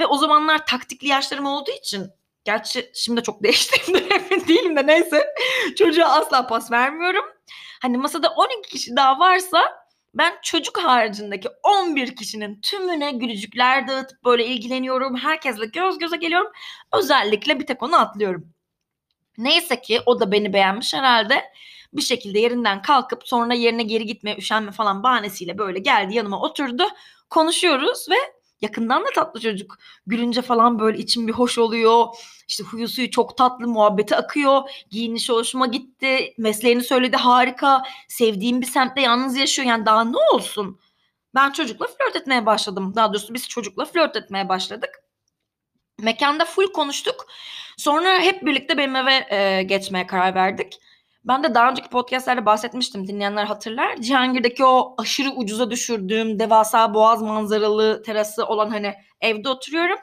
Ve 0.00 0.06
o 0.06 0.16
zamanlar 0.16 0.66
taktikli 0.66 1.08
yaşlarım 1.08 1.46
olduğu 1.46 1.70
için 1.70 2.06
gerçi 2.44 2.90
şimdi 2.94 3.22
çok 3.22 3.42
değiştim 3.42 3.94
de 3.94 3.98
emin 3.98 4.48
değilim 4.48 4.76
de 4.76 4.86
neyse 4.86 5.26
çocuğa 5.78 6.08
asla 6.08 6.46
pas 6.46 6.70
vermiyorum. 6.70 7.24
Hani 7.82 7.98
masada 7.98 8.28
12 8.28 8.70
kişi 8.70 8.96
daha 8.96 9.18
varsa 9.18 9.84
ben 10.14 10.34
çocuk 10.42 10.78
haricindeki 10.78 11.48
11 11.62 12.16
kişinin 12.16 12.60
tümüne 12.60 13.12
gülücükler 13.12 13.88
dağıtıp 13.88 14.24
böyle 14.24 14.46
ilgileniyorum. 14.46 15.16
Herkesle 15.16 15.66
göz 15.66 15.98
göze 15.98 16.16
geliyorum. 16.16 16.52
Özellikle 16.92 17.60
bir 17.60 17.66
tek 17.66 17.82
onu 17.82 17.96
atlıyorum. 18.00 18.53
Neyse 19.38 19.80
ki 19.80 20.00
o 20.06 20.20
da 20.20 20.32
beni 20.32 20.52
beğenmiş 20.52 20.94
herhalde. 20.94 21.44
Bir 21.92 22.02
şekilde 22.02 22.38
yerinden 22.38 22.82
kalkıp 22.82 23.28
sonra 23.28 23.54
yerine 23.54 23.82
geri 23.82 24.06
gitmeye 24.06 24.36
üşenme 24.36 24.70
falan 24.70 25.02
bahanesiyle 25.02 25.58
böyle 25.58 25.78
geldi 25.78 26.14
yanıma 26.14 26.40
oturdu. 26.40 26.84
Konuşuyoruz 27.30 28.06
ve 28.10 28.14
yakından 28.60 29.04
da 29.04 29.08
tatlı 29.14 29.40
çocuk. 29.40 29.78
Gülünce 30.06 30.42
falan 30.42 30.78
böyle 30.78 30.98
içim 30.98 31.28
bir 31.28 31.32
hoş 31.32 31.58
oluyor. 31.58 32.06
İşte 32.48 32.64
huyu 32.64 32.88
suyu 32.88 33.10
çok 33.10 33.36
tatlı, 33.36 33.68
muhabbeti 33.68 34.16
akıyor. 34.16 34.70
Giyinişi 34.90 35.32
hoşuma 35.32 35.66
gitti. 35.66 36.34
Mesleğini 36.38 36.82
söyledi 36.82 37.16
harika. 37.16 37.82
Sevdiğim 38.08 38.60
bir 38.60 38.66
semtte 38.66 39.00
yalnız 39.00 39.36
yaşıyor. 39.36 39.68
Yani 39.68 39.86
daha 39.86 40.04
ne 40.04 40.16
olsun? 40.32 40.80
Ben 41.34 41.52
çocukla 41.52 41.86
flört 41.86 42.16
etmeye 42.16 42.46
başladım. 42.46 42.92
Daha 42.96 43.08
doğrusu 43.12 43.34
biz 43.34 43.48
çocukla 43.48 43.84
flört 43.84 44.16
etmeye 44.16 44.48
başladık. 44.48 44.90
Mekanda 45.98 46.44
full 46.44 46.72
konuştuk. 46.72 47.26
Sonra 47.76 48.18
hep 48.20 48.42
birlikte 48.46 48.78
benim 48.78 48.96
eve 48.96 49.26
e, 49.30 49.62
geçmeye 49.62 50.06
karar 50.06 50.34
verdik. 50.34 50.78
Ben 51.24 51.42
de 51.42 51.54
daha 51.54 51.70
önceki 51.70 51.88
podcastlerde 51.88 52.46
bahsetmiştim. 52.46 53.08
Dinleyenler 53.08 53.44
hatırlar. 53.44 53.96
Cihangir'deki 53.96 54.64
o 54.64 54.94
aşırı 54.98 55.30
ucuza 55.30 55.70
düşürdüğüm 55.70 56.38
devasa 56.38 56.94
boğaz 56.94 57.22
manzaralı 57.22 58.02
terası 58.02 58.46
olan 58.46 58.70
hani 58.70 58.94
evde 59.20 59.48
oturuyorum. 59.48 59.98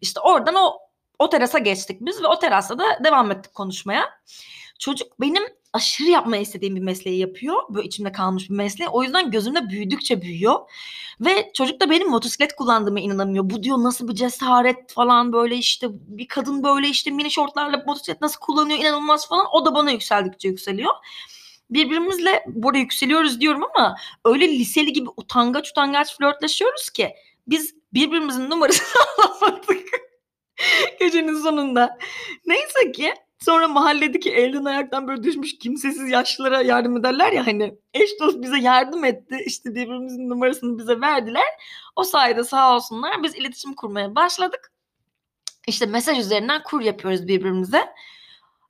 İşte 0.00 0.20
oradan 0.20 0.54
o 0.54 0.78
o 1.18 1.28
terasa 1.28 1.58
geçtik 1.58 1.98
biz 2.00 2.22
ve 2.22 2.26
o 2.26 2.38
terasta 2.38 2.78
da 2.78 2.84
devam 3.04 3.30
ettik 3.30 3.54
konuşmaya. 3.54 4.04
Çocuk 4.78 5.20
benim 5.20 5.42
aşırı 5.72 6.08
yapmayı 6.08 6.42
istediğim 6.42 6.76
bir 6.76 6.80
mesleği 6.80 7.18
yapıyor. 7.18 7.62
Böyle 7.68 7.86
içimde 7.86 8.12
kalmış 8.12 8.50
bir 8.50 8.54
mesleği. 8.54 8.88
O 8.88 9.02
yüzden 9.02 9.30
gözümde 9.30 9.70
büyüdükçe 9.70 10.22
büyüyor. 10.22 10.70
Ve 11.20 11.50
çocuk 11.54 11.80
da 11.80 11.90
benim 11.90 12.10
motosiklet 12.10 12.56
kullandığıma 12.56 13.00
inanamıyor. 13.00 13.50
Bu 13.50 13.62
diyor 13.62 13.78
nasıl 13.78 14.08
bir 14.08 14.14
cesaret 14.14 14.92
falan 14.92 15.32
böyle 15.32 15.56
işte 15.56 15.86
bir 15.90 16.28
kadın 16.28 16.62
böyle 16.62 16.88
işte 16.88 17.10
mini 17.10 17.30
şortlarla 17.30 17.82
motosiklet 17.86 18.20
nasıl 18.20 18.40
kullanıyor 18.40 18.80
inanılmaz 18.80 19.28
falan. 19.28 19.46
O 19.52 19.66
da 19.66 19.74
bana 19.74 19.90
yükseldikçe 19.90 20.48
yükseliyor 20.48 20.92
birbirimizle 21.72 22.44
burada 22.46 22.78
yükseliyoruz 22.78 23.40
diyorum 23.40 23.62
ama 23.74 23.96
öyle 24.24 24.48
liseli 24.48 24.92
gibi 24.92 25.08
utangaç 25.16 25.70
utangaç 25.70 26.16
flörtleşiyoruz 26.16 26.90
ki 26.90 27.14
biz 27.46 27.74
birbirimizin 27.94 28.50
numarasını 28.50 28.86
alamadık 29.40 30.11
gecenin 31.00 31.34
sonunda. 31.34 31.98
Neyse 32.46 32.92
ki 32.92 33.14
Sonra 33.44 33.68
mahalledeki 33.68 34.32
elden 34.32 34.64
ayaktan 34.64 35.08
böyle 35.08 35.22
düşmüş 35.22 35.58
kimsesiz 35.58 36.10
yaşlılara 36.10 36.62
yardım 36.62 36.96
ederler 36.96 37.32
ya 37.32 37.46
hani 37.46 37.74
eş 37.94 38.10
dost 38.20 38.42
bize 38.42 38.58
yardım 38.58 39.04
etti. 39.04 39.36
İşte 39.46 39.74
birbirimizin 39.74 40.28
numarasını 40.28 40.78
bize 40.78 41.00
verdiler. 41.00 41.44
O 41.96 42.04
sayede 42.04 42.44
sağ 42.44 42.76
olsunlar 42.76 43.22
biz 43.22 43.34
iletişim 43.34 43.74
kurmaya 43.74 44.14
başladık. 44.14 44.72
İşte 45.66 45.86
mesaj 45.86 46.18
üzerinden 46.18 46.62
kur 46.62 46.80
yapıyoruz 46.80 47.28
birbirimize. 47.28 47.84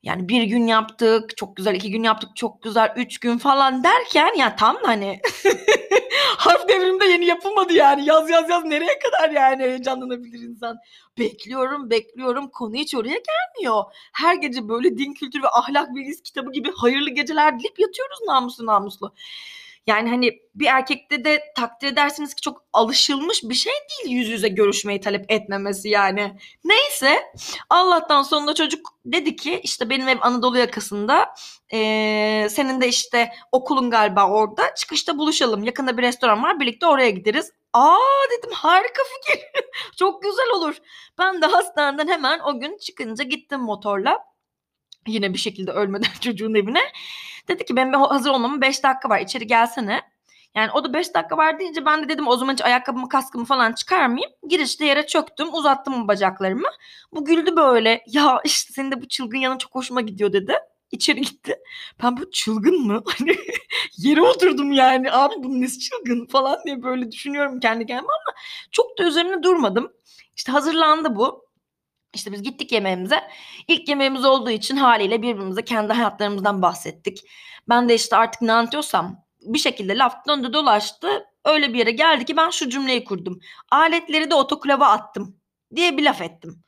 Yani 0.02 0.28
bir 0.28 0.42
gün 0.42 0.66
yaptık, 0.66 1.36
çok 1.36 1.56
güzel, 1.56 1.74
iki 1.74 1.90
gün 1.90 2.02
yaptık, 2.02 2.36
çok 2.36 2.62
güzel, 2.62 2.92
üç 2.96 3.18
gün 3.18 3.38
falan 3.38 3.84
derken 3.84 4.34
ya 4.38 4.56
tam 4.56 4.76
hani 4.82 5.20
harf 6.36 6.68
devriminde 6.68 7.04
yeni 7.04 7.26
yapılmadı 7.26 7.72
yani. 7.72 8.04
Yaz 8.06 8.30
yaz 8.30 8.50
yaz 8.50 8.64
nereye 8.64 8.98
kadar 8.98 9.30
yani 9.30 9.62
heyecanlanabilir 9.62 10.38
insan. 10.38 10.78
Bekliyorum, 11.18 11.90
bekliyorum. 11.90 12.48
Konu 12.48 12.74
hiç 12.74 12.94
oraya 12.94 13.18
gelmiyor. 13.18 13.84
Her 14.12 14.34
gece 14.34 14.68
böyle 14.68 14.98
din 14.98 15.14
kültürü 15.14 15.42
ve 15.42 15.48
ahlak 15.48 15.94
bilgisi 15.94 16.22
kitabı 16.22 16.52
gibi 16.52 16.72
hayırlı 16.76 17.10
geceler 17.10 17.58
dilip 17.60 17.78
yatıyoruz 17.78 18.18
namuslu 18.26 18.66
namuslu. 18.66 19.14
Yani 19.86 20.08
hani 20.08 20.38
bir 20.54 20.66
erkekte 20.66 21.24
de 21.24 21.42
takdir 21.56 21.86
edersiniz 21.86 22.34
ki 22.34 22.40
çok 22.40 22.64
alışılmış 22.72 23.42
bir 23.42 23.54
şey 23.54 23.72
değil 23.72 24.16
yüz 24.16 24.28
yüze 24.28 24.48
görüşmeyi 24.48 25.00
talep 25.00 25.24
etmemesi 25.28 25.88
yani. 25.88 26.36
Neyse 26.64 27.22
Allah'tan 27.70 28.22
sonunda 28.22 28.54
çocuk 28.54 28.80
dedi 29.04 29.36
ki 29.36 29.60
işte 29.62 29.90
benim 29.90 30.08
ev 30.08 30.18
Anadolu 30.20 30.58
yakasında 30.58 31.34
ee, 31.72 32.46
senin 32.50 32.80
de 32.80 32.88
işte 32.88 33.32
okulun 33.52 33.90
galiba 33.90 34.30
orada 34.30 34.74
çıkışta 34.74 35.18
buluşalım. 35.18 35.64
Yakında 35.64 35.98
bir 35.98 36.02
restoran 36.02 36.42
var 36.42 36.60
birlikte 36.60 36.86
oraya 36.86 37.10
gideriz. 37.10 37.52
Aa 37.72 37.96
dedim 38.38 38.50
harika 38.52 39.02
fikir. 39.04 39.44
çok 39.96 40.22
güzel 40.22 40.50
olur. 40.56 40.76
Ben 41.18 41.42
de 41.42 41.46
hastaneden 41.46 42.08
hemen 42.08 42.40
o 42.40 42.60
gün 42.60 42.78
çıkınca 42.78 43.24
gittim 43.24 43.60
motorla. 43.60 44.31
Yine 45.06 45.32
bir 45.32 45.38
şekilde 45.38 45.70
ölmeden 45.70 46.10
çocuğun 46.20 46.54
evine. 46.54 46.80
Dedi 47.48 47.64
ki 47.64 47.76
benim 47.76 47.94
hazır 47.94 48.30
olmamın 48.30 48.60
5 48.60 48.84
dakika 48.84 49.08
var 49.08 49.20
içeri 49.20 49.46
gelsene. 49.46 50.00
Yani 50.54 50.70
o 50.72 50.84
da 50.84 50.92
5 50.92 51.14
dakika 51.14 51.36
var 51.36 51.58
deyince 51.58 51.84
ben 51.84 52.04
de 52.04 52.08
dedim 52.08 52.28
o 52.28 52.36
zaman 52.36 52.52
hiç 52.52 52.62
ayakkabımı 52.62 53.08
kaskımı 53.08 53.44
falan 53.44 53.72
çıkarmayayım. 53.72 54.32
Girişte 54.48 54.86
yere 54.86 55.06
çöktüm 55.06 55.54
uzattım 55.54 56.08
bacaklarımı. 56.08 56.68
Bu 57.12 57.24
güldü 57.24 57.56
böyle 57.56 58.04
ya 58.06 58.40
işte 58.44 58.72
senin 58.72 58.90
de 58.90 59.02
bu 59.02 59.08
çılgın 59.08 59.38
yanın 59.38 59.58
çok 59.58 59.74
hoşuma 59.74 60.00
gidiyor 60.00 60.32
dedi. 60.32 60.54
İçeri 60.92 61.20
gitti. 61.20 61.56
Ben 62.02 62.16
bu 62.16 62.30
çılgın 62.30 62.86
mı? 62.86 63.02
Hani 63.18 63.36
yere 63.98 64.22
oturdum 64.22 64.72
yani. 64.72 65.12
Abi 65.12 65.34
bu 65.38 65.60
nesi 65.60 65.78
çılgın 65.80 66.26
falan 66.26 66.58
diye 66.66 66.82
böyle 66.82 67.12
düşünüyorum 67.12 67.60
kendi 67.60 67.86
kendime 67.86 68.08
ama 68.08 68.36
çok 68.72 68.98
da 68.98 69.04
üzerine 69.04 69.42
durmadım. 69.42 69.92
İşte 70.36 70.52
hazırlandı 70.52 71.16
bu. 71.16 71.41
İşte 72.14 72.32
biz 72.32 72.42
gittik 72.42 72.72
yemeğimize. 72.72 73.20
İlk 73.68 73.88
yemeğimiz 73.88 74.24
olduğu 74.24 74.50
için 74.50 74.76
haliyle 74.76 75.22
birbirimize 75.22 75.64
kendi 75.64 75.92
hayatlarımızdan 75.92 76.62
bahsettik. 76.62 77.18
Ben 77.68 77.88
de 77.88 77.94
işte 77.94 78.16
artık 78.16 78.42
ne 78.42 78.52
anlatıyorsam 78.52 79.24
bir 79.40 79.58
şekilde 79.58 79.98
laf 79.98 80.26
döndü 80.26 80.52
dolaştı. 80.52 81.26
Öyle 81.44 81.72
bir 81.72 81.78
yere 81.78 81.90
geldi 81.90 82.24
ki 82.24 82.36
ben 82.36 82.50
şu 82.50 82.68
cümleyi 82.68 83.04
kurdum. 83.04 83.40
Aletleri 83.70 84.30
de 84.30 84.34
otoklava 84.34 84.86
attım 84.86 85.36
diye 85.76 85.96
bir 85.96 86.02
laf 86.02 86.20
ettim. 86.20 86.62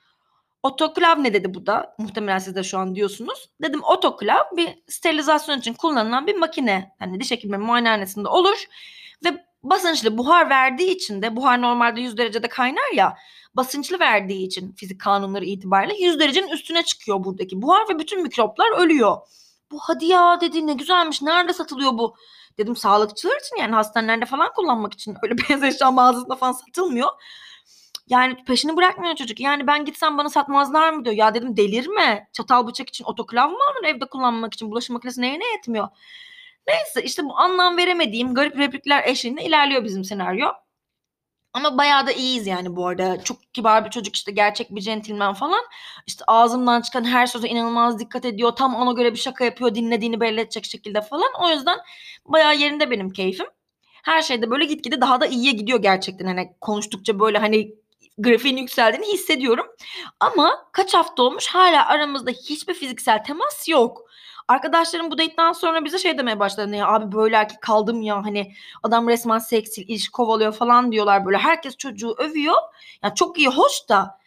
Otoklav 0.62 1.22
ne 1.22 1.34
dedi 1.34 1.54
bu 1.54 1.66
da? 1.66 1.94
Muhtemelen 1.98 2.38
siz 2.38 2.56
de 2.56 2.62
şu 2.62 2.78
an 2.78 2.94
diyorsunuz. 2.94 3.50
Dedim 3.62 3.82
otoklav 3.82 4.56
bir 4.56 4.68
sterilizasyon 4.88 5.58
için 5.58 5.74
kullanılan 5.74 6.26
bir 6.26 6.34
makine. 6.34 6.94
Hani 6.98 7.20
diş 7.20 7.30
hekimi 7.30 7.58
muayenehanesinde 7.58 8.28
olur. 8.28 8.64
Ve 9.24 9.44
basınçlı 9.62 10.18
buhar 10.18 10.50
verdiği 10.50 10.90
için 10.90 11.22
de 11.22 11.36
buhar 11.36 11.62
normalde 11.62 12.00
100 12.00 12.16
derecede 12.16 12.48
kaynar 12.48 12.94
ya 12.94 13.16
basınçlı 13.56 14.00
verdiği 14.00 14.46
için 14.46 14.72
fizik 14.72 15.00
kanunları 15.00 15.44
itibariyle 15.44 16.04
100 16.04 16.20
derecenin 16.20 16.48
üstüne 16.48 16.82
çıkıyor 16.82 17.24
buradaki 17.24 17.62
buhar 17.62 17.88
ve 17.88 17.98
bütün 17.98 18.22
mikroplar 18.22 18.78
ölüyor. 18.78 19.16
Bu 19.70 19.78
hadi 19.80 20.06
ya 20.06 20.40
dedi 20.40 20.66
ne 20.66 20.74
güzelmiş 20.74 21.22
nerede 21.22 21.52
satılıyor 21.52 21.98
bu? 21.98 22.16
Dedim 22.58 22.76
sağlıkçılar 22.76 23.36
için 23.36 23.56
yani 23.56 23.74
hastanelerde 23.74 24.26
falan 24.26 24.52
kullanmak 24.56 24.94
için 24.94 25.16
öyle 25.22 25.34
beyaz 25.38 25.62
eşya 25.62 25.90
mağazasında 25.90 26.36
falan 26.36 26.52
satılmıyor. 26.52 27.08
Yani 28.08 28.44
peşini 28.44 28.76
bırakmıyor 28.76 29.14
çocuk. 29.14 29.40
Yani 29.40 29.66
ben 29.66 29.84
gitsem 29.84 30.18
bana 30.18 30.28
satmazlar 30.28 30.92
mı 30.92 31.04
diyor. 31.04 31.16
Ya 31.16 31.34
dedim 31.34 31.56
delirme. 31.56 32.28
Çatal 32.32 32.66
bıçak 32.66 32.88
için 32.88 33.04
otoklav 33.04 33.50
mı 33.50 33.58
alır 33.70 33.88
evde 33.88 34.06
kullanmak 34.06 34.54
için? 34.54 34.70
Bulaşık 34.70 34.90
makinesi 34.90 35.20
neyine 35.20 35.46
yetmiyor? 35.52 35.88
Neyse 36.68 37.02
işte 37.02 37.24
bu 37.24 37.38
anlam 37.38 37.76
veremediğim 37.76 38.34
garip 38.34 38.58
replikler 38.58 39.04
eşliğinde 39.04 39.44
ilerliyor 39.44 39.84
bizim 39.84 40.04
senaryo. 40.04 40.48
Ama 41.54 41.78
bayağı 41.78 42.06
da 42.06 42.12
iyiyiz 42.12 42.46
yani 42.46 42.76
bu 42.76 42.86
arada. 42.86 43.24
Çok 43.24 43.54
kibar 43.54 43.84
bir 43.84 43.90
çocuk 43.90 44.16
işte 44.16 44.32
gerçek 44.32 44.70
bir 44.74 44.80
centilmen 44.80 45.34
falan. 45.34 45.60
İşte 46.06 46.24
ağzımdan 46.26 46.80
çıkan 46.80 47.04
her 47.04 47.26
söze 47.26 47.48
inanılmaz 47.48 47.98
dikkat 47.98 48.24
ediyor. 48.24 48.52
Tam 48.52 48.74
ona 48.74 48.92
göre 48.92 49.12
bir 49.12 49.18
şaka 49.18 49.44
yapıyor 49.44 49.74
dinlediğini 49.74 50.20
belli 50.20 50.40
edecek 50.40 50.64
şekilde 50.64 51.00
falan. 51.00 51.30
O 51.42 51.50
yüzden 51.50 51.78
bayağı 52.26 52.56
yerinde 52.56 52.90
benim 52.90 53.10
keyfim. 53.10 53.46
Her 54.04 54.22
şeyde 54.22 54.50
böyle 54.50 54.64
gitgide 54.64 55.00
daha 55.00 55.20
da 55.20 55.26
iyiye 55.26 55.52
gidiyor 55.52 55.82
gerçekten. 55.82 56.26
Hani 56.26 56.52
konuştukça 56.60 57.20
böyle 57.20 57.38
hani 57.38 57.74
grafiğin 58.18 58.56
yükseldiğini 58.56 59.12
hissediyorum. 59.12 59.66
Ama 60.20 60.68
kaç 60.72 60.94
hafta 60.94 61.22
olmuş 61.22 61.46
hala 61.46 61.88
aramızda 61.88 62.30
hiçbir 62.30 62.74
fiziksel 62.74 63.24
temas 63.24 63.68
yok. 63.68 64.04
Arkadaşlarım 64.48 65.10
bu 65.10 65.18
date'den 65.18 65.52
sonra 65.52 65.84
bize 65.84 65.98
şey 65.98 66.18
demeye 66.18 66.40
başladı. 66.40 66.74
Ya 66.76 66.88
abi 66.88 67.16
böyle 67.16 67.36
erkek 67.36 67.60
kaldım 67.62 68.02
ya 68.02 68.24
hani 68.24 68.54
adam 68.82 69.08
resmen 69.08 69.38
seksil 69.38 69.82
ilişki 69.88 70.10
kovalıyor 70.10 70.52
falan 70.52 70.92
diyorlar 70.92 71.26
böyle. 71.26 71.38
Herkes 71.38 71.76
çocuğu 71.76 72.14
övüyor. 72.18 72.56
Ya 73.02 73.14
çok 73.14 73.38
iyi 73.38 73.48
hoş 73.48 73.88
da 73.88 74.18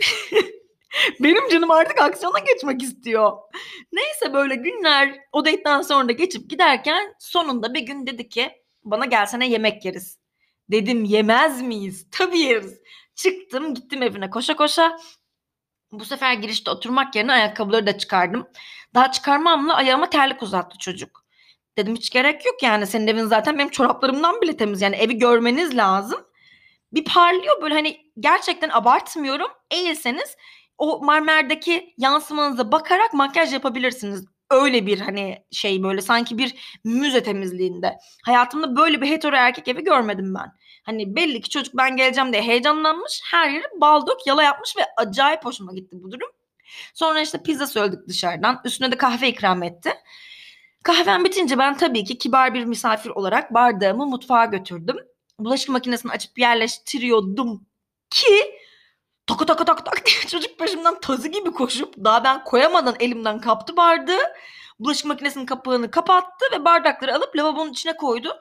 benim 1.20 1.48
canım 1.48 1.70
artık 1.70 2.00
aksiyona 2.00 2.38
geçmek 2.38 2.82
istiyor. 2.82 3.32
Neyse 3.92 4.32
böyle 4.32 4.54
günler 4.54 5.18
o 5.32 5.44
date'den 5.44 5.82
sonra 5.82 6.08
da 6.08 6.12
geçip 6.12 6.50
giderken 6.50 7.14
sonunda 7.18 7.74
bir 7.74 7.80
gün 7.80 8.06
dedi 8.06 8.28
ki 8.28 8.52
bana 8.84 9.06
gelsene 9.06 9.48
yemek 9.48 9.84
yeriz. 9.84 10.18
Dedim 10.70 11.04
yemez 11.04 11.62
miyiz? 11.62 12.06
Tabii 12.10 12.38
yeriz. 12.38 12.80
Çıktım 13.22 13.74
gittim 13.74 14.02
evine 14.02 14.30
koşa 14.30 14.56
koşa. 14.56 14.98
Bu 15.92 16.04
sefer 16.04 16.32
girişte 16.32 16.70
oturmak 16.70 17.14
yerine 17.14 17.32
ayakkabıları 17.32 17.86
da 17.86 17.98
çıkardım. 17.98 18.48
Daha 18.94 19.12
çıkarmamla 19.12 19.74
ayağıma 19.74 20.10
terlik 20.10 20.42
uzattı 20.42 20.78
çocuk. 20.78 21.24
Dedim 21.78 21.96
hiç 21.96 22.10
gerek 22.10 22.46
yok 22.46 22.62
yani 22.62 22.86
senin 22.86 23.06
evin 23.06 23.26
zaten 23.26 23.58
benim 23.58 23.70
çoraplarımdan 23.70 24.40
bile 24.40 24.56
temiz. 24.56 24.82
Yani 24.82 24.96
evi 24.96 25.18
görmeniz 25.18 25.76
lazım. 25.76 26.20
Bir 26.92 27.04
parlıyor 27.04 27.62
böyle 27.62 27.74
hani 27.74 28.12
gerçekten 28.20 28.68
abartmıyorum. 28.68 29.48
Eğilseniz 29.70 30.36
o 30.78 31.04
marmerdeki 31.04 31.94
yansımanıza 31.98 32.72
bakarak 32.72 33.14
makyaj 33.14 33.52
yapabilirsiniz. 33.52 34.26
Öyle 34.50 34.86
bir 34.86 35.00
hani 35.00 35.44
şey 35.50 35.82
böyle 35.82 36.02
sanki 36.02 36.38
bir 36.38 36.54
müze 36.84 37.22
temizliğinde. 37.22 37.98
Hayatımda 38.24 38.76
böyle 38.76 39.00
bir 39.00 39.06
hetero 39.06 39.36
erkek 39.36 39.68
evi 39.68 39.84
görmedim 39.84 40.34
ben. 40.34 40.52
Hani 40.82 41.16
belli 41.16 41.40
ki 41.40 41.50
çocuk 41.50 41.76
ben 41.76 41.96
geleceğim 41.96 42.32
diye 42.32 42.42
heyecanlanmış. 42.42 43.20
Her 43.30 43.50
yeri 43.50 43.64
baldok 43.80 44.26
yala 44.26 44.42
yapmış 44.42 44.76
ve 44.76 44.82
acayip 44.96 45.44
hoşuma 45.44 45.72
gitti 45.72 45.96
bu 46.02 46.10
durum. 46.10 46.30
Sonra 46.94 47.20
işte 47.20 47.42
pizza 47.42 47.66
söyledik 47.66 48.08
dışarıdan. 48.08 48.60
Üstüne 48.64 48.92
de 48.92 48.96
kahve 48.96 49.28
ikram 49.28 49.62
etti. 49.62 49.92
Kahvem 50.82 51.24
bitince 51.24 51.58
ben 51.58 51.76
tabii 51.76 52.04
ki 52.04 52.18
kibar 52.18 52.54
bir 52.54 52.64
misafir 52.64 53.10
olarak 53.10 53.54
bardağımı 53.54 54.06
mutfağa 54.06 54.44
götürdüm. 54.44 54.96
Bulaşık 55.38 55.68
makinesini 55.68 56.12
açıp 56.12 56.38
yerleştiriyordum 56.38 57.66
ki 58.10 58.60
tak 59.38 59.58
tak 59.58 59.66
tak 59.66 59.86
tak 59.86 60.06
diye 60.06 60.16
çocuk 60.28 60.58
peşimden 60.58 61.00
tazı 61.00 61.28
gibi 61.28 61.50
koşup 61.50 61.94
daha 62.04 62.24
ben 62.24 62.44
koyamadan 62.44 62.96
elimden 63.00 63.40
kaptı 63.40 63.76
bardağı. 63.76 64.22
Bulaşık 64.78 65.06
makinesinin 65.06 65.46
kapağını 65.46 65.90
kapattı 65.90 66.44
ve 66.52 66.64
bardakları 66.64 67.14
alıp 67.16 67.36
lavabonun 67.36 67.70
içine 67.70 67.96
koydu. 67.96 68.40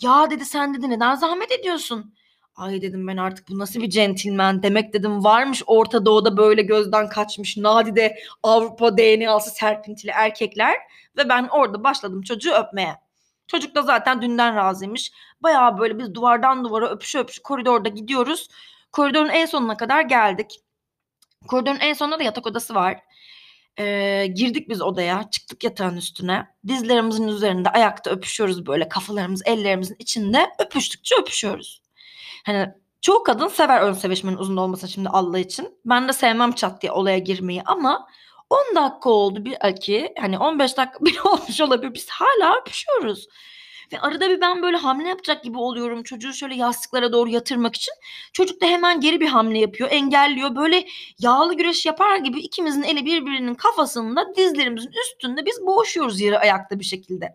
Ya 0.00 0.30
dedi 0.30 0.44
sen 0.44 0.74
dedi 0.74 0.90
neden 0.90 1.14
zahmet 1.14 1.52
ediyorsun? 1.52 2.14
Ay 2.56 2.82
dedim 2.82 3.06
ben 3.06 3.16
artık 3.16 3.48
bu 3.48 3.58
nasıl 3.58 3.80
bir 3.80 3.90
centilmen 3.90 4.62
demek 4.62 4.92
dedim 4.92 5.24
varmış 5.24 5.62
Orta 5.66 6.06
Doğu'da 6.06 6.36
böyle 6.36 6.62
gözden 6.62 7.08
kaçmış 7.08 7.56
nadide 7.56 8.16
Avrupa 8.42 8.98
DNA'sı 8.98 9.50
serpintili 9.50 10.10
erkekler 10.10 10.76
ve 11.16 11.28
ben 11.28 11.48
orada 11.48 11.84
başladım 11.84 12.22
çocuğu 12.22 12.52
öpmeye. 12.52 12.96
Çocuk 13.46 13.74
da 13.74 13.82
zaten 13.82 14.22
dünden 14.22 14.56
razıymış. 14.56 15.12
Bayağı 15.40 15.78
böyle 15.78 15.98
biz 15.98 16.14
duvardan 16.14 16.64
duvara 16.64 16.88
öpüşü 16.88 17.18
öpüşü 17.18 17.42
koridorda 17.42 17.88
gidiyoruz. 17.88 18.48
Koridorun 18.92 19.28
en 19.28 19.46
sonuna 19.46 19.76
kadar 19.76 20.02
geldik. 20.02 20.60
Koridorun 21.46 21.80
en 21.80 21.92
sonunda 21.92 22.18
da 22.18 22.22
yatak 22.22 22.46
odası 22.46 22.74
var. 22.74 23.00
Ee, 23.78 24.26
girdik 24.34 24.68
biz 24.68 24.82
odaya, 24.82 25.30
çıktık 25.30 25.64
yatağın 25.64 25.96
üstüne. 25.96 26.46
Dizlerimizin 26.66 27.28
üzerinde 27.28 27.70
ayakta 27.70 28.10
öpüşüyoruz 28.10 28.66
böyle 28.66 28.88
kafalarımız 28.88 29.42
ellerimizin 29.46 29.96
içinde 29.98 30.50
öpüştükçe 30.58 31.14
öpüşüyoruz. 31.20 31.82
Hani 32.46 32.68
çoğu 33.00 33.22
kadın 33.22 33.48
sever 33.48 33.80
ön 33.80 33.92
sevişmenin 33.92 34.36
uzun 34.36 34.56
olması 34.56 34.88
şimdi 34.88 35.08
Allah 35.08 35.38
için. 35.38 35.78
Ben 35.84 36.08
de 36.08 36.12
sevmem 36.12 36.52
çat 36.52 36.82
diye 36.82 36.92
olaya 36.92 37.18
girmeyi 37.18 37.62
ama 37.66 38.08
10 38.50 38.76
dakika 38.76 39.10
oldu 39.10 39.44
bir 39.44 39.66
aki 39.66 40.14
hani 40.20 40.38
15 40.38 40.76
dakika 40.76 41.00
bile 41.04 41.22
olmuş 41.22 41.60
olabilir 41.60 41.94
biz 41.94 42.08
hala 42.10 42.56
öpüşüyoruz. 42.60 43.28
Ve 43.92 44.00
arada 44.00 44.30
bir 44.30 44.40
ben 44.40 44.62
böyle 44.62 44.76
hamle 44.76 45.08
yapacak 45.08 45.44
gibi 45.44 45.58
oluyorum 45.58 46.02
çocuğu 46.02 46.32
şöyle 46.32 46.54
yastıklara 46.54 47.12
doğru 47.12 47.28
yatırmak 47.28 47.76
için. 47.76 47.94
Çocuk 48.32 48.60
da 48.60 48.66
hemen 48.66 49.00
geri 49.00 49.20
bir 49.20 49.28
hamle 49.28 49.58
yapıyor, 49.58 49.90
engelliyor. 49.90 50.56
Böyle 50.56 50.84
yağlı 51.18 51.54
güreş 51.54 51.86
yapar 51.86 52.16
gibi 52.16 52.40
ikimizin 52.40 52.82
eli 52.82 53.04
birbirinin 53.04 53.54
kafasında 53.54 54.34
dizlerimizin 54.36 54.90
üstünde 55.04 55.46
biz 55.46 55.66
boğuşuyoruz 55.66 56.20
yere 56.20 56.38
ayakta 56.38 56.78
bir 56.78 56.84
şekilde. 56.84 57.34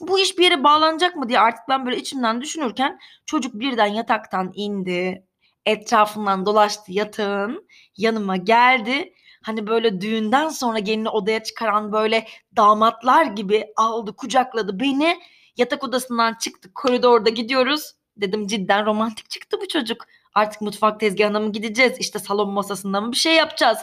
Bu 0.00 0.20
iş 0.20 0.38
bir 0.38 0.44
yere 0.44 0.64
bağlanacak 0.64 1.16
mı 1.16 1.28
diye 1.28 1.40
artık 1.40 1.68
ben 1.68 1.86
böyle 1.86 1.96
içimden 1.96 2.40
düşünürken 2.40 2.98
çocuk 3.26 3.54
birden 3.54 3.86
yataktan 3.86 4.52
indi. 4.54 5.24
Etrafından 5.66 6.46
dolaştı 6.46 6.92
yatağın. 6.92 7.68
Yanıma 7.96 8.36
geldi. 8.36 9.14
Hani 9.42 9.66
böyle 9.66 10.00
düğünden 10.00 10.48
sonra 10.48 10.78
gelini 10.78 11.08
odaya 11.08 11.42
çıkaran 11.42 11.92
böyle 11.92 12.26
damatlar 12.56 13.24
gibi 13.24 13.66
aldı 13.76 14.16
kucakladı 14.16 14.80
beni. 14.80 15.18
Yatak 15.56 15.84
odasından 15.84 16.34
çıktık 16.34 16.74
koridorda 16.74 17.30
gidiyoruz. 17.30 17.92
Dedim 18.16 18.46
cidden 18.46 18.86
romantik 18.86 19.30
çıktı 19.30 19.58
bu 19.60 19.68
çocuk. 19.68 20.06
Artık 20.34 20.60
mutfak 20.60 21.00
tezgahına 21.00 21.40
mı 21.40 21.52
gideceğiz? 21.52 21.92
İşte 21.98 22.18
salon 22.18 22.50
masasında 22.50 23.00
mı 23.00 23.12
bir 23.12 23.16
şey 23.16 23.34
yapacağız? 23.34 23.78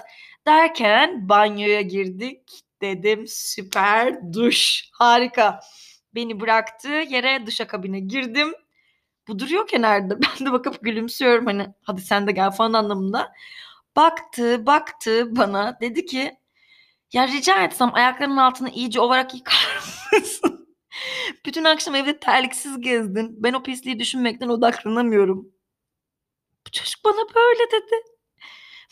Derken 0.48 1.30
banyoya 1.30 1.82
girdik. 1.82 2.42
Dedim 2.82 3.24
süper 3.28 4.34
duş 4.34 4.90
harika. 4.92 5.60
Beni 6.16 6.40
bıraktı 6.40 6.88
yere 6.88 7.46
duşakabine 7.48 8.00
girdim. 8.00 8.54
Bu 9.28 9.40
duruyor 9.40 9.68
kenarda. 9.68 10.18
Ben 10.40 10.48
de 10.48 10.52
bakıp 10.52 10.82
gülümsüyorum 10.82 11.46
hani 11.46 11.68
hadi 11.84 12.02
sen 12.02 12.28
de 12.28 12.32
gel 12.32 12.52
falan 12.52 12.74
anlamında. 12.74 13.34
Baktı 13.96 14.66
baktı 14.66 15.36
bana 15.36 15.78
dedi 15.82 16.06
ki 16.06 16.38
ya 17.14 17.28
rica 17.28 17.64
etsem 17.64 17.90
ayaklarının 17.94 18.38
altını 18.38 18.70
iyice 18.70 19.00
olarak 19.00 19.36
yıkar 19.36 19.80
mısın? 20.14 20.61
Bütün 21.46 21.64
akşam 21.64 21.96
evde 21.96 22.20
terliksiz 22.20 22.82
gezdin. 22.82 23.44
Ben 23.44 23.54
o 23.54 23.64
pisliği 23.64 24.00
düşünmekten 24.00 24.50
odaklanamıyorum. 24.50 25.52
Bu 26.68 26.72
çocuk 26.72 27.06
bana 27.06 27.36
böyle 27.36 27.72
dedi. 27.72 27.96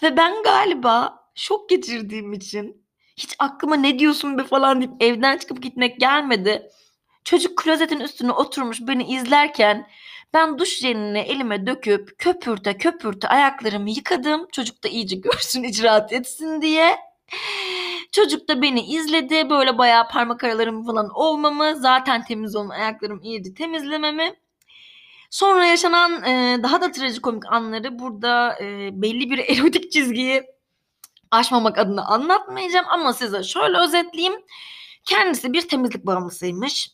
Ve 0.03 0.17
ben 0.17 0.43
galiba 0.43 1.19
şok 1.35 1.69
geçirdiğim 1.69 2.33
için 2.33 2.85
hiç 3.17 3.35
aklıma 3.39 3.75
ne 3.75 3.99
diyorsun 3.99 4.37
be 4.37 4.43
falan 4.43 4.81
deyip 4.81 4.93
evden 4.99 5.37
çıkıp 5.37 5.61
gitmek 5.61 5.99
gelmedi. 5.99 6.69
Çocuk 7.23 7.57
klozetin 7.57 7.99
üstüne 7.99 8.31
oturmuş 8.31 8.81
beni 8.81 9.03
izlerken 9.03 9.87
ben 10.33 10.59
duş 10.59 10.79
jelini 10.79 11.19
elime 11.19 11.67
döküp 11.67 12.17
köpürte 12.17 12.77
köpürte 12.77 13.27
ayaklarımı 13.27 13.89
yıkadım. 13.89 14.47
Çocuk 14.51 14.83
da 14.83 14.87
iyice 14.87 15.15
görsün 15.15 15.63
icraat 15.63 16.13
etsin 16.13 16.61
diye. 16.61 16.97
Çocuk 18.11 18.47
da 18.47 18.61
beni 18.61 18.81
izledi. 18.81 19.49
Böyle 19.49 19.77
bayağı 19.77 20.07
parmak 20.07 20.43
aralarım 20.43 20.85
falan 20.85 21.09
olmamı, 21.09 21.75
zaten 21.75 22.23
temiz 22.23 22.55
olan 22.55 22.69
ayaklarım 22.69 23.21
iyice 23.23 23.53
temizlememi. 23.53 24.35
Sonra 25.29 25.65
yaşanan 25.65 26.23
e, 26.23 26.63
daha 26.63 26.81
da 26.81 26.91
trajikomik 26.91 27.43
anları 27.45 27.99
burada 27.99 28.59
e, 28.61 28.89
belli 29.01 29.29
bir 29.29 29.37
erotik 29.57 29.91
çizgiyi 29.91 30.43
aşmamak 31.31 31.77
adına 31.77 32.05
anlatmayacağım 32.05 32.85
ama 32.89 33.13
size 33.13 33.43
şöyle 33.43 33.77
özetleyeyim. 33.77 34.35
Kendisi 35.05 35.53
bir 35.53 35.67
temizlik 35.67 36.05
bağımlısıymış. 36.05 36.89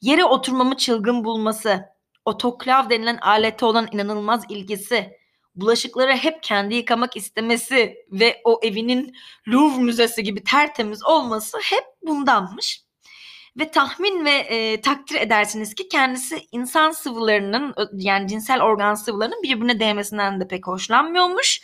Yere 0.00 0.24
oturmamı 0.24 0.76
çılgın 0.76 1.24
bulması, 1.24 1.84
otoklav 2.24 2.90
denilen 2.90 3.18
alete 3.22 3.66
olan 3.66 3.88
inanılmaz 3.92 4.44
ilgisi, 4.48 5.19
bulaşıkları 5.54 6.16
hep 6.16 6.42
kendi 6.42 6.74
yıkamak 6.74 7.16
istemesi 7.16 7.96
ve 8.12 8.40
o 8.44 8.60
evinin 8.62 9.16
Louvre 9.48 9.82
Müzesi 9.82 10.22
gibi 10.22 10.44
tertemiz 10.44 11.04
olması 11.04 11.58
hep 11.58 11.84
bundanmış. 12.02 12.82
Ve 13.58 13.70
tahmin 13.70 14.24
ve 14.24 14.30
e, 14.30 14.80
takdir 14.80 15.14
edersiniz 15.14 15.74
ki 15.74 15.88
kendisi 15.88 16.46
insan 16.52 16.90
sıvılarının 16.90 17.74
yani 17.92 18.28
cinsel 18.28 18.62
organ 18.62 18.94
sıvılarının 18.94 19.42
birbirine 19.42 19.80
değmesinden 19.80 20.40
de 20.40 20.48
pek 20.48 20.66
hoşlanmıyormuş. 20.66 21.60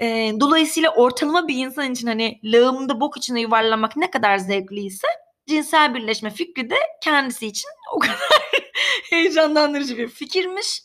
E, 0.00 0.32
dolayısıyla 0.40 0.90
ortalama 0.90 1.48
bir 1.48 1.56
insan 1.56 1.92
için 1.92 2.06
hani 2.06 2.40
lağımda 2.44 3.00
bok 3.00 3.16
içine 3.16 3.40
yuvarlamak 3.40 3.96
ne 3.96 4.10
kadar 4.10 4.38
zevkliyse 4.38 5.06
cinsel 5.48 5.94
birleşme 5.94 6.30
fikri 6.30 6.70
de 6.70 6.76
kendisi 7.02 7.46
için 7.46 7.68
o 7.92 7.98
kadar 7.98 8.16
heyecanlandırıcı 9.10 9.98
bir 9.98 10.08
fikirmiş. 10.08 10.82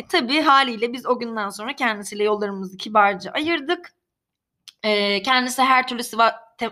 E, 0.00 0.06
tabii 0.06 0.40
haliyle 0.40 0.92
biz 0.92 1.06
o 1.06 1.18
günden 1.18 1.48
sonra 1.48 1.76
kendisiyle 1.76 2.24
yollarımızı 2.24 2.76
kibarca 2.76 3.30
ayırdık. 3.30 3.92
E, 4.82 5.22
kendisi 5.22 5.62
her 5.62 5.88
türlü 5.88 6.04
sıva, 6.04 6.54
te, 6.58 6.70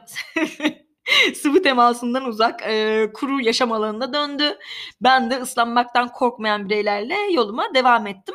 sıvı 1.35 1.63
temasından 1.63 2.25
uzak 2.25 2.63
e, 2.63 3.11
kuru 3.15 3.41
yaşam 3.41 3.73
alanına 3.73 4.15
döndü. 4.15 4.59
Ben 5.01 5.31
de 5.31 5.37
ıslanmaktan 5.41 6.09
korkmayan 6.13 6.69
bireylerle 6.69 7.17
yoluma 7.33 7.75
devam 7.75 8.07
ettim. 8.07 8.35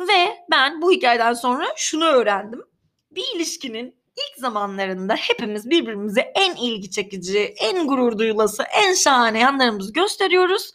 Ve 0.00 0.44
ben 0.50 0.82
bu 0.82 0.92
hikayeden 0.92 1.32
sonra 1.32 1.66
şunu 1.76 2.04
öğrendim. 2.04 2.62
Bir 3.10 3.24
ilişkinin 3.36 3.94
ilk 4.16 4.38
zamanlarında 4.38 5.14
hepimiz 5.14 5.70
birbirimize 5.70 6.20
en 6.20 6.56
ilgi 6.56 6.90
çekici, 6.90 7.38
en 7.38 7.86
gurur 7.86 8.18
duyulası, 8.18 8.62
en 8.62 8.94
şahane 8.94 9.38
yanlarımızı 9.38 9.92
gösteriyoruz. 9.92 10.72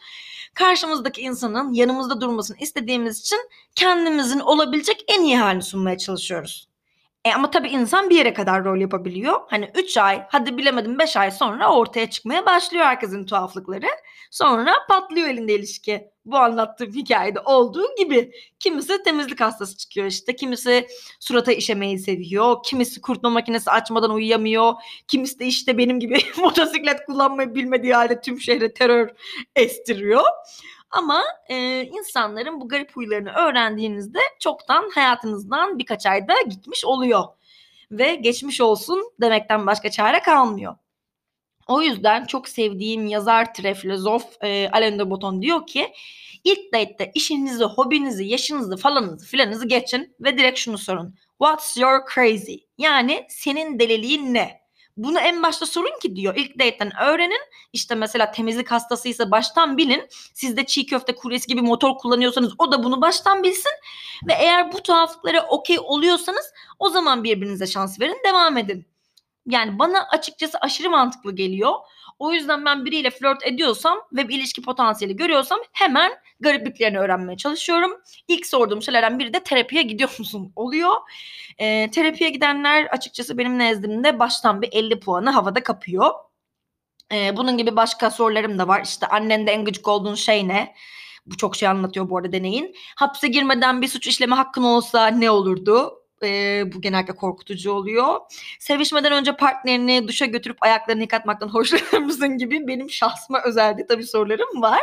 Karşımızdaki 0.56 1.22
insanın 1.22 1.74
yanımızda 1.74 2.22
durmasını 2.22 2.58
istediğimiz 2.58 3.20
için 3.20 3.40
kendimizin 3.76 4.40
olabilecek 4.40 5.04
en 5.08 5.22
iyi 5.22 5.38
halini 5.38 5.64
sunmaya 5.64 5.98
çalışıyoruz. 5.98 6.70
E 7.26 7.34
ama 7.34 7.52
tabii 7.52 7.70
insan 7.70 8.10
bir 8.10 8.16
yere 8.16 8.34
kadar 8.34 8.64
rol 8.66 8.78
yapabiliyor. 8.82 9.42
Hani 9.48 9.72
3 9.76 9.98
ay, 9.98 10.24
hadi 10.30 10.58
bilemedim 10.58 11.00
5 11.00 11.18
ay 11.18 11.32
sonra 11.32 11.74
ortaya 11.74 12.10
çıkmaya 12.10 12.46
başlıyor 12.46 12.86
herkesin 12.86 13.26
tuhaflıkları. 13.26 13.88
Sonra 14.32 14.74
patlıyor 14.90 15.28
elinde 15.28 15.56
ilişki. 15.56 16.15
Bu 16.26 16.38
anlattığım 16.38 16.94
hikayede 16.94 17.40
olduğu 17.40 17.96
gibi. 17.98 18.32
Kimisi 18.60 19.04
temizlik 19.04 19.42
hastası 19.42 19.78
çıkıyor 19.78 20.08
işte. 20.08 20.36
Kimisi 20.36 20.88
surata 21.20 21.52
işemeyi 21.52 22.00
seviyor. 22.00 22.56
Kimisi 22.66 23.02
kurutma 23.02 23.30
makinesi 23.30 23.72
açmadan 23.72 24.12
uyuyamıyor. 24.12 24.74
Kimisi 25.08 25.40
de 25.40 25.46
işte 25.46 25.78
benim 25.78 26.00
gibi 26.00 26.18
motosiklet 26.38 27.06
kullanmayı 27.06 27.56
bilmediği 27.56 27.94
halde 27.94 28.22
tüm 28.22 28.40
şehre 28.40 28.74
terör 28.74 29.10
estiriyor. 29.56 30.24
Ama 30.92 31.24
e, 31.50 31.84
insanların 31.84 32.62
bu 32.62 32.68
garip 32.68 32.96
huylarını 32.96 33.32
öğrendiğinizde 33.32 34.20
çoktan 34.40 34.90
hayatınızdan 34.96 35.80
birkaç 35.80 36.06
ayda 36.06 36.34
gitmiş 36.50 36.86
oluyor. 36.86 37.24
Ve 37.92 38.16
geçmiş 38.16 38.62
olsun 38.62 39.12
demekten 39.22 39.68
başka 39.68 39.92
çare 39.92 40.20
kalmıyor. 40.20 40.76
O 41.68 41.82
yüzden 41.82 42.26
çok 42.26 42.50
sevdiğim 42.50 43.08
yazar, 43.08 43.54
filozof 43.54 44.24
e, 44.44 44.70
Alain 44.74 45.00
de 45.00 45.10
Botton 45.10 45.42
diyor 45.42 45.68
ki 45.68 45.94
ilk 46.44 46.74
date'de 46.74 47.12
işinizi, 47.16 47.64
hobinizi, 47.64 48.26
yaşınızı 48.26 48.78
falanınızı 48.78 49.26
filanınızı 49.26 49.68
geçin 49.68 50.16
ve 50.20 50.38
direkt 50.38 50.60
şunu 50.60 50.78
sorun. 50.78 51.16
What's 51.42 51.78
your 51.78 52.00
crazy? 52.16 52.56
Yani 52.78 53.26
senin 53.30 53.80
deliliğin 53.80 54.34
ne? 54.34 54.66
Bunu 54.98 55.20
en 55.20 55.44
başta 55.44 55.66
sorun 55.66 56.00
ki 56.02 56.16
diyor. 56.16 56.36
İlk 56.36 56.60
date'den 56.60 56.92
öğrenin. 57.02 57.42
İşte 57.74 57.96
mesela 57.96 58.32
temizlik 58.32 58.72
hastasıysa 58.72 59.32
baştan 59.32 59.78
bilin. 59.78 60.08
Siz 60.34 60.58
de 60.58 60.66
çiğ 60.66 60.86
köfte 60.86 61.16
kuryesi 61.16 61.48
gibi 61.48 61.62
motor 61.62 61.98
kullanıyorsanız 61.98 62.54
o 62.58 62.72
da 62.72 62.84
bunu 62.84 63.02
baştan 63.02 63.44
bilsin. 63.44 63.72
Ve 64.28 64.34
eğer 64.34 64.74
bu 64.74 64.84
tuhaflıklara 64.84 65.48
okey 65.48 65.80
oluyorsanız 65.80 66.54
o 66.80 66.90
zaman 66.90 67.24
birbirinize 67.24 67.68
şans 67.68 68.00
verin. 68.00 68.18
Devam 68.26 68.58
edin. 68.58 68.95
Yani 69.48 69.80
bana 69.80 70.08
açıkçası 70.12 70.58
aşırı 70.58 70.90
mantıklı 70.90 71.36
geliyor. 71.36 71.74
O 72.20 72.34
yüzden 72.34 72.66
ben 72.66 72.86
biriyle 72.86 73.10
flört 73.10 73.48
ediyorsam 73.48 73.98
ve 74.14 74.28
bir 74.28 74.36
ilişki 74.38 74.62
potansiyeli 74.62 75.16
görüyorsam 75.16 75.60
hemen 75.72 76.12
garipliklerini 76.40 77.00
öğrenmeye 77.00 77.38
çalışıyorum. 77.38 77.92
İlk 78.28 78.46
sorduğum 78.46 78.82
şeylerden 78.82 79.20
biri 79.20 79.34
de 79.34 79.40
terapiye 79.40 79.82
gidiyor 79.82 80.16
musun 80.20 80.54
oluyor. 80.56 80.94
E, 81.58 81.92
terapiye 81.92 82.30
gidenler 82.30 82.86
açıkçası 82.86 83.38
benim 83.38 83.60
nezdimde 83.60 84.20
baştan 84.20 84.62
bir 84.62 84.70
50 84.72 85.00
puanı 85.00 85.30
havada 85.30 85.64
kapıyor. 85.64 86.12
E, 87.14 87.38
bunun 87.38 87.58
gibi 87.58 87.76
başka 87.76 88.12
sorularım 88.12 88.60
da 88.60 88.68
var. 88.68 88.82
İşte 88.84 89.08
annende 89.08 89.52
en 89.52 89.66
gıcık 89.66 89.88
olduğun 89.88 90.16
şey 90.16 90.48
ne? 90.48 90.76
Bu 91.26 91.38
çok 91.38 91.56
şey 91.56 91.68
anlatıyor 91.68 92.10
bu 92.10 92.18
arada 92.18 92.32
deneyin. 92.32 92.76
Hapse 92.96 93.28
girmeden 93.28 93.82
bir 93.82 93.88
suç 93.88 94.08
işleme 94.08 94.36
hakkın 94.36 94.64
olsa 94.64 95.08
ne 95.08 95.32
olurdu? 95.32 96.05
E, 96.24 96.64
bu 96.74 96.82
genellikle 96.82 97.16
korkutucu 97.16 97.72
oluyor. 97.72 98.20
Sevişmeden 98.60 99.12
önce 99.12 99.36
partnerini 99.36 100.08
duşa 100.08 100.26
götürüp 100.26 100.58
ayaklarını 100.62 101.02
yıkatmaktan 101.02 101.48
hoşlanır 101.54 102.06
mısın 102.06 102.38
gibi 102.38 102.68
benim 102.68 102.90
şahsıma 102.90 103.42
özelde 103.46 103.88
tabii 103.88 104.08
sorularım 104.08 104.62
var. 104.62 104.82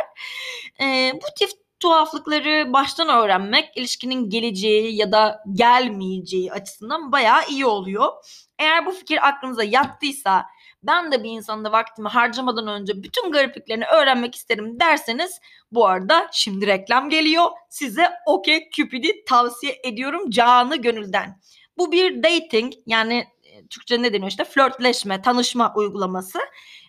E, 0.81 1.11
bu 1.15 1.27
tip 1.39 1.49
tuhaflıkları 1.79 2.73
baştan 2.73 3.09
öğrenmek 3.09 3.77
ilişkinin 3.77 4.29
geleceği 4.29 4.95
ya 4.95 5.11
da 5.11 5.43
gelmeyeceği 5.53 6.51
açısından 6.51 7.11
bayağı 7.11 7.47
iyi 7.49 7.65
oluyor. 7.65 8.13
Eğer 8.59 8.85
bu 8.85 8.91
fikir 8.91 9.27
aklınıza 9.27 9.63
yattıysa 9.63 10.45
ben 10.83 11.11
de 11.11 11.23
bir 11.23 11.29
insanda 11.29 11.71
vaktimi 11.71 12.09
harcamadan 12.09 12.67
önce 12.67 13.03
bütün 13.03 13.31
garipliklerini 13.31 13.85
öğrenmek 13.85 14.35
isterim 14.35 14.79
derseniz 14.79 15.39
bu 15.71 15.87
arada 15.87 16.29
şimdi 16.31 16.67
reklam 16.67 17.09
geliyor. 17.09 17.45
Size 17.69 18.09
OK 18.25 18.69
Cupid'i 18.75 19.25
tavsiye 19.25 19.81
ediyorum 19.83 20.29
canı 20.29 20.75
gönülden. 20.75 21.39
Bu 21.77 21.91
bir 21.91 22.23
dating 22.23 22.73
yani 22.85 23.27
e, 23.43 23.67
Türkçe 23.67 24.01
ne 24.01 24.13
deniyor 24.13 24.29
işte 24.29 24.43
flörtleşme, 24.43 25.21
tanışma 25.21 25.73
uygulaması. 25.75 26.39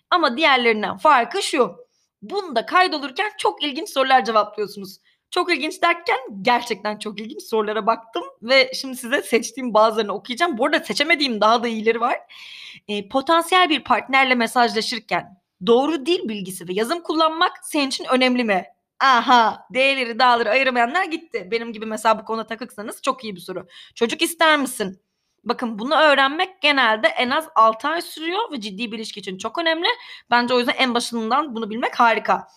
Ama 0.09 0.37
diğerlerinden 0.37 0.97
farkı 0.97 1.41
şu. 1.41 1.75
Bunda 2.21 2.65
kaydolurken 2.65 3.31
çok 3.37 3.63
ilginç 3.63 3.89
sorular 3.89 4.25
cevaplıyorsunuz. 4.25 4.97
Çok 5.31 5.53
ilginç 5.53 5.81
derken 5.81 6.17
gerçekten 6.41 6.99
çok 6.99 7.19
ilginç 7.19 7.43
sorulara 7.43 7.85
baktım 7.85 8.23
ve 8.41 8.71
şimdi 8.73 8.97
size 8.97 9.21
seçtiğim 9.21 9.73
bazılarını 9.73 10.13
okuyacağım. 10.13 10.57
Bu 10.57 10.65
arada 10.65 10.79
seçemediğim 10.79 11.41
daha 11.41 11.63
da 11.63 11.67
iyileri 11.67 12.01
var. 12.01 12.17
E, 12.87 13.09
potansiyel 13.09 13.69
bir 13.69 13.83
partnerle 13.83 14.35
mesajlaşırken 14.35 15.41
doğru 15.67 16.05
dil 16.05 16.29
bilgisi 16.29 16.67
ve 16.67 16.73
yazım 16.73 17.01
kullanmak 17.01 17.51
senin 17.63 17.87
için 17.87 18.05
önemli 18.11 18.43
mi? 18.43 18.65
Aha 18.99 19.67
D'leri 19.73 20.19
dağları 20.19 20.49
ayıramayanlar 20.49 21.05
gitti. 21.05 21.47
Benim 21.51 21.73
gibi 21.73 21.85
mesela 21.85 22.19
bu 22.19 22.25
konuda 22.25 22.47
takıksanız 22.47 23.01
çok 23.01 23.23
iyi 23.23 23.35
bir 23.35 23.41
soru. 23.41 23.67
Çocuk 23.95 24.21
ister 24.21 24.59
misin? 24.59 24.99
Bakın 25.43 25.79
bunu 25.79 25.95
öğrenmek 25.95 26.61
genelde 26.61 27.07
en 27.07 27.29
az 27.29 27.47
6 27.55 27.87
ay 27.87 28.01
sürüyor 28.01 28.51
ve 28.51 28.61
ciddi 28.61 28.91
bir 28.91 28.97
ilişki 28.97 29.19
için 29.19 29.37
çok 29.37 29.57
önemli. 29.57 29.87
Bence 30.31 30.53
o 30.53 30.59
yüzden 30.59 30.75
en 30.77 30.93
başından 30.93 31.55
bunu 31.55 31.69
bilmek 31.69 31.99
harika. 31.99 32.47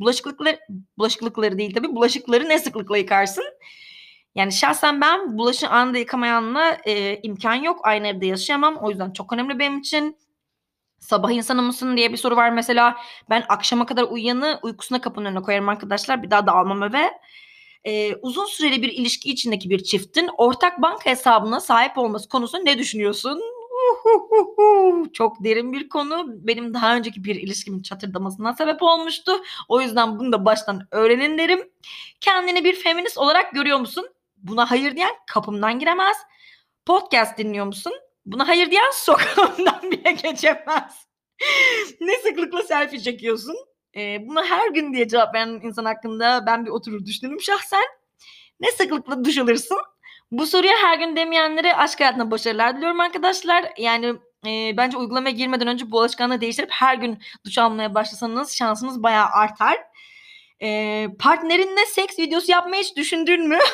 Bulaşıklıkları, 0.00 0.58
bulaşıklıkları 0.98 1.58
değil 1.58 1.74
tabii 1.74 1.94
bulaşıkları 1.94 2.48
ne 2.48 2.58
sıklıkla 2.58 2.98
yıkarsın? 2.98 3.44
Yani 4.34 4.52
şahsen 4.52 5.00
ben 5.00 5.38
bulaşığı 5.38 5.68
anında 5.68 5.98
yıkamayanla 5.98 6.78
e, 6.84 7.20
imkan 7.22 7.54
yok. 7.54 7.80
Aynı 7.82 8.06
evde 8.06 8.26
yaşayamam. 8.26 8.76
O 8.76 8.90
yüzden 8.90 9.10
çok 9.12 9.32
önemli 9.32 9.58
benim 9.58 9.78
için. 9.78 10.16
Sabah 10.98 11.30
insanı 11.30 11.62
mısın 11.62 11.96
diye 11.96 12.12
bir 12.12 12.16
soru 12.16 12.36
var 12.36 12.50
mesela. 12.50 12.96
Ben 13.30 13.44
akşama 13.48 13.86
kadar 13.86 14.02
uyuyanı 14.02 14.60
uykusuna 14.62 15.00
kapının 15.00 15.26
önüne 15.26 15.42
koyarım 15.42 15.68
arkadaşlar. 15.68 16.22
Bir 16.22 16.30
daha 16.30 16.46
da 16.46 16.52
almam 16.52 16.82
eve. 16.82 17.10
Ee, 17.84 18.14
uzun 18.14 18.44
süreli 18.46 18.82
bir 18.82 18.92
ilişki 18.92 19.30
içindeki 19.30 19.70
bir 19.70 19.84
çiftin 19.84 20.30
ortak 20.38 20.82
banka 20.82 21.10
hesabına 21.10 21.60
sahip 21.60 21.98
olması 21.98 22.28
konusunda 22.28 22.62
ne 22.64 22.78
düşünüyorsun? 22.78 23.40
Çok 25.14 25.44
derin 25.44 25.72
bir 25.72 25.88
konu. 25.88 26.26
Benim 26.28 26.74
daha 26.74 26.96
önceki 26.96 27.24
bir 27.24 27.34
ilişkimin 27.34 27.82
çatırdamasına 27.82 28.54
sebep 28.54 28.82
olmuştu. 28.82 29.32
O 29.68 29.80
yüzden 29.80 30.18
bunu 30.18 30.32
da 30.32 30.44
baştan 30.44 30.88
öğrenin 30.90 31.38
derim. 31.38 31.70
Kendini 32.20 32.64
bir 32.64 32.74
feminist 32.74 33.18
olarak 33.18 33.52
görüyor 33.52 33.78
musun? 33.78 34.08
Buna 34.36 34.70
hayır 34.70 34.96
diyen 34.96 35.12
kapımdan 35.26 35.78
giremez. 35.78 36.16
Podcast 36.86 37.38
dinliyor 37.38 37.66
musun? 37.66 37.92
Buna 38.26 38.48
hayır 38.48 38.70
diyen 38.70 38.90
sokağımdan 38.92 39.90
bile 39.90 40.12
geçemez. 40.12 41.06
ne 42.00 42.16
sıklıkla 42.16 42.62
selfie 42.62 43.00
çekiyorsun? 43.00 43.56
Ee, 43.96 44.18
buna 44.28 44.44
her 44.44 44.68
gün 44.68 44.94
diye 44.94 45.08
cevap 45.08 45.34
veren 45.34 45.60
insan 45.62 45.84
hakkında 45.84 46.46
ben 46.46 46.66
bir 46.66 46.70
oturur 46.70 47.06
düşünürüm 47.06 47.40
şahsen. 47.40 47.84
Ne 48.60 48.72
sıklıkla 48.72 49.24
duş 49.24 49.38
alırsın? 49.38 49.78
Bu 50.30 50.46
soruya 50.46 50.76
her 50.82 50.98
gün 50.98 51.16
demeyenlere 51.16 51.76
aşk 51.76 52.00
hayatına 52.00 52.30
başarılar 52.30 52.76
diliyorum 52.76 53.00
arkadaşlar. 53.00 53.72
Yani 53.78 54.14
e, 54.46 54.76
bence 54.76 54.96
uygulamaya 54.96 55.34
girmeden 55.34 55.68
önce 55.68 55.90
bu 55.90 56.00
alışkanlığı 56.00 56.40
değiştirip 56.40 56.70
her 56.70 56.94
gün 56.94 57.18
duş 57.46 57.58
almaya 57.58 57.94
başlasanız 57.94 58.56
şansınız 58.56 59.02
bayağı 59.02 59.26
artar. 59.26 59.78
E, 60.62 61.08
partnerinle 61.18 61.86
seks 61.86 62.18
videosu 62.18 62.50
yapmayı 62.50 62.82
hiç 62.82 62.96
düşündün 62.96 63.48
mü? 63.48 63.58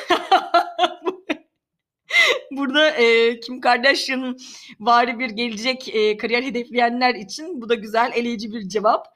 Burada 2.50 2.90
e, 2.90 3.40
Kim 3.40 3.60
Kardashian 3.60 4.36
vari 4.80 5.18
bir 5.18 5.30
gelecek 5.30 5.94
e, 5.94 6.16
kariyer 6.16 6.42
hedefleyenler 6.42 7.14
için 7.14 7.62
bu 7.62 7.68
da 7.68 7.74
güzel 7.74 8.12
eleyici 8.14 8.52
bir 8.52 8.68
cevap. 8.68 9.06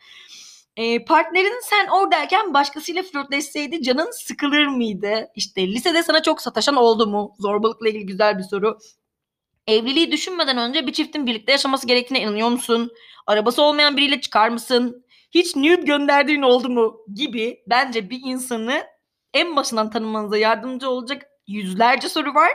E, 0.76 1.04
partnerin 1.04 1.60
sen 1.62 1.86
oradayken 1.88 2.54
başkasıyla 2.54 3.02
flörtleşseydi 3.02 3.82
canın 3.82 4.10
sıkılır 4.10 4.66
mıydı? 4.66 5.28
İşte 5.34 5.68
lisede 5.68 6.02
sana 6.02 6.22
çok 6.22 6.42
sataşan 6.42 6.76
oldu 6.76 7.06
mu? 7.06 7.34
Zorbalıkla 7.38 7.88
ilgili 7.88 8.06
güzel 8.06 8.38
bir 8.38 8.42
soru. 8.42 8.78
Evliliği 9.66 10.12
düşünmeden 10.12 10.58
önce 10.58 10.86
bir 10.86 10.92
çiftin 10.92 11.26
birlikte 11.26 11.52
yaşaması 11.52 11.86
gerektiğine 11.86 12.24
inanıyor 12.24 12.48
musun? 12.48 12.92
Arabası 13.26 13.62
olmayan 13.62 13.96
biriyle 13.96 14.20
çıkar 14.20 14.48
mısın? 14.48 15.04
Hiç 15.30 15.56
nude 15.56 15.82
gönderdiğin 15.82 16.42
oldu 16.42 16.68
mu? 16.70 16.96
Gibi 17.14 17.62
bence 17.66 18.10
bir 18.10 18.20
insanı 18.24 18.84
en 19.34 19.56
başından 19.56 19.90
tanımanıza 19.90 20.36
yardımcı 20.36 20.88
olacak 20.90 21.26
yüzlerce 21.46 22.08
soru 22.08 22.34
var 22.34 22.50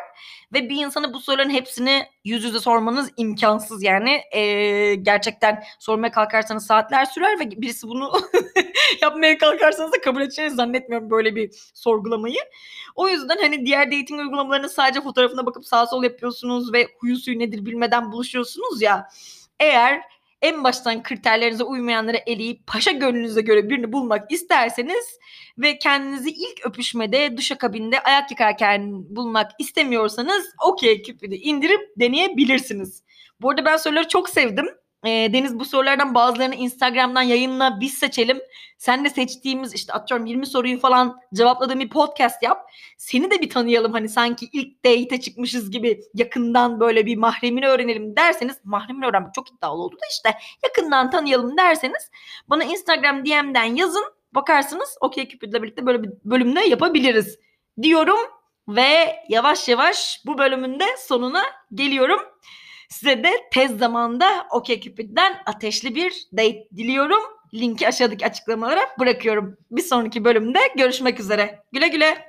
ve 0.54 0.69
bir 0.69 0.86
insana 0.86 1.13
bu 1.13 1.19
soruların 1.19 1.49
hepsini 1.49 2.06
yüz 2.23 2.43
yüze 2.43 2.60
sormanız 2.60 3.12
imkansız 3.17 3.84
yani 3.84 4.21
ee, 4.32 4.95
gerçekten 4.95 5.63
sormaya 5.80 6.12
kalkarsanız 6.12 6.65
saatler 6.65 7.06
sürer 7.06 7.39
ve 7.39 7.62
birisi 7.62 7.88
bunu 7.88 8.12
yapmaya 9.02 9.38
kalkarsanız 9.38 9.91
da 9.91 10.02
kabul 10.02 10.21
edeceğinizi 10.21 10.56
zannetmiyorum 10.56 11.10
böyle 11.10 11.36
bir 11.36 11.71
sorgulamayı. 11.73 12.39
O 12.95 13.10
yüzden 13.10 13.38
hani 13.38 13.65
diğer 13.65 13.88
dating 13.88 14.19
uygulamalarını 14.19 14.69
sadece 14.69 15.02
fotoğrafına 15.02 15.45
bakıp 15.45 15.65
sağ 15.65 15.88
sol 15.88 16.04
yapıyorsunuz 16.04 16.73
ve 16.73 16.88
huyu 16.99 17.17
suyu 17.17 17.39
nedir 17.39 17.65
bilmeden 17.65 18.12
buluşuyorsunuz 18.12 18.82
ya 18.82 19.10
eğer 19.60 20.02
en 20.41 20.63
baştan 20.63 21.04
kriterlerinize 21.04 21.63
uymayanları 21.63 22.17
eleyip 22.25 22.67
paşa 22.67 22.91
gönlünüze 22.91 23.41
göre 23.41 23.69
birini 23.69 23.93
bulmak 23.93 24.32
isterseniz 24.32 25.19
ve 25.58 25.80
kendinizi 25.80 26.30
ilk 26.30 26.65
öpüşmede 26.65 27.38
duşakabinde 27.38 27.99
ayak 28.04 28.32
yıkarken 28.32 29.15
bulmak 29.15 29.52
istemiyorsanız 29.60 30.45
okey 30.67 31.04
Cupid'i 31.04 31.36
indirip 31.36 31.82
deneyebilirsiniz. 31.99 33.04
Bu 33.41 33.49
arada 33.49 33.65
ben 33.65 33.78
soruları 33.78 34.08
çok 34.08 34.30
sevdim. 34.30 34.67
E, 35.05 35.33
Deniz 35.33 35.59
bu 35.59 35.65
sorulardan 35.65 36.15
bazılarını 36.15 36.55
Instagram'dan 36.55 37.21
yayınla 37.21 37.77
biz 37.81 37.93
seçelim. 37.93 38.39
Sen 38.77 39.05
de 39.05 39.09
seçtiğimiz 39.09 39.73
işte 39.73 39.93
atıyorum 39.93 40.25
20 40.25 40.45
soruyu 40.45 40.79
falan 40.79 41.19
cevapladığım 41.33 41.79
bir 41.79 41.89
podcast 41.89 42.43
yap. 42.43 42.71
Seni 42.97 43.31
de 43.31 43.41
bir 43.41 43.49
tanıyalım 43.49 43.91
hani 43.91 44.09
sanki 44.09 44.49
ilk 44.53 44.85
date'e 44.85 45.21
çıkmışız 45.21 45.71
gibi 45.71 46.01
yakından 46.13 46.79
böyle 46.79 47.05
bir 47.05 47.17
mahremini 47.17 47.67
öğrenelim 47.67 48.15
derseniz 48.15 48.57
mahremini 48.63 49.05
öğrenmek 49.05 49.33
çok 49.33 49.51
iddialı 49.51 49.83
oldu 49.83 49.95
da 49.95 50.05
işte 50.12 50.29
yakından 50.63 51.12
tanıyalım 51.12 51.57
derseniz 51.57 52.12
bana 52.47 52.63
Instagram 52.63 53.25
DM'den 53.25 53.75
yazın 53.75 54.05
bakarsınız 54.31 54.97
okey 55.01 55.27
Cupid'le 55.27 55.53
birlikte 55.53 55.85
böyle 55.85 56.03
bir 56.03 56.09
bölümde 56.25 56.62
yapabiliriz 56.62 57.39
diyorum 57.81 58.19
ve 58.67 59.15
yavaş 59.29 59.67
yavaş 59.69 60.21
bu 60.25 60.38
bölümün 60.38 60.79
de 60.79 60.85
sonuna 60.97 61.43
geliyorum. 61.73 62.19
Size 62.89 63.23
de 63.23 63.32
tez 63.52 63.78
zamanda 63.78 64.47
OkCupid'den 64.52 65.34
ateşli 65.45 65.95
bir 65.95 66.13
date 66.34 66.67
diliyorum. 66.75 67.21
Linki 67.54 67.88
aşağıdaki 67.88 68.25
açıklamalara 68.25 68.82
bırakıyorum. 68.99 69.58
Bir 69.71 69.82
sonraki 69.82 70.25
bölümde 70.25 70.60
görüşmek 70.78 71.19
üzere. 71.19 71.63
Güle 71.71 71.88
güle. 71.88 72.28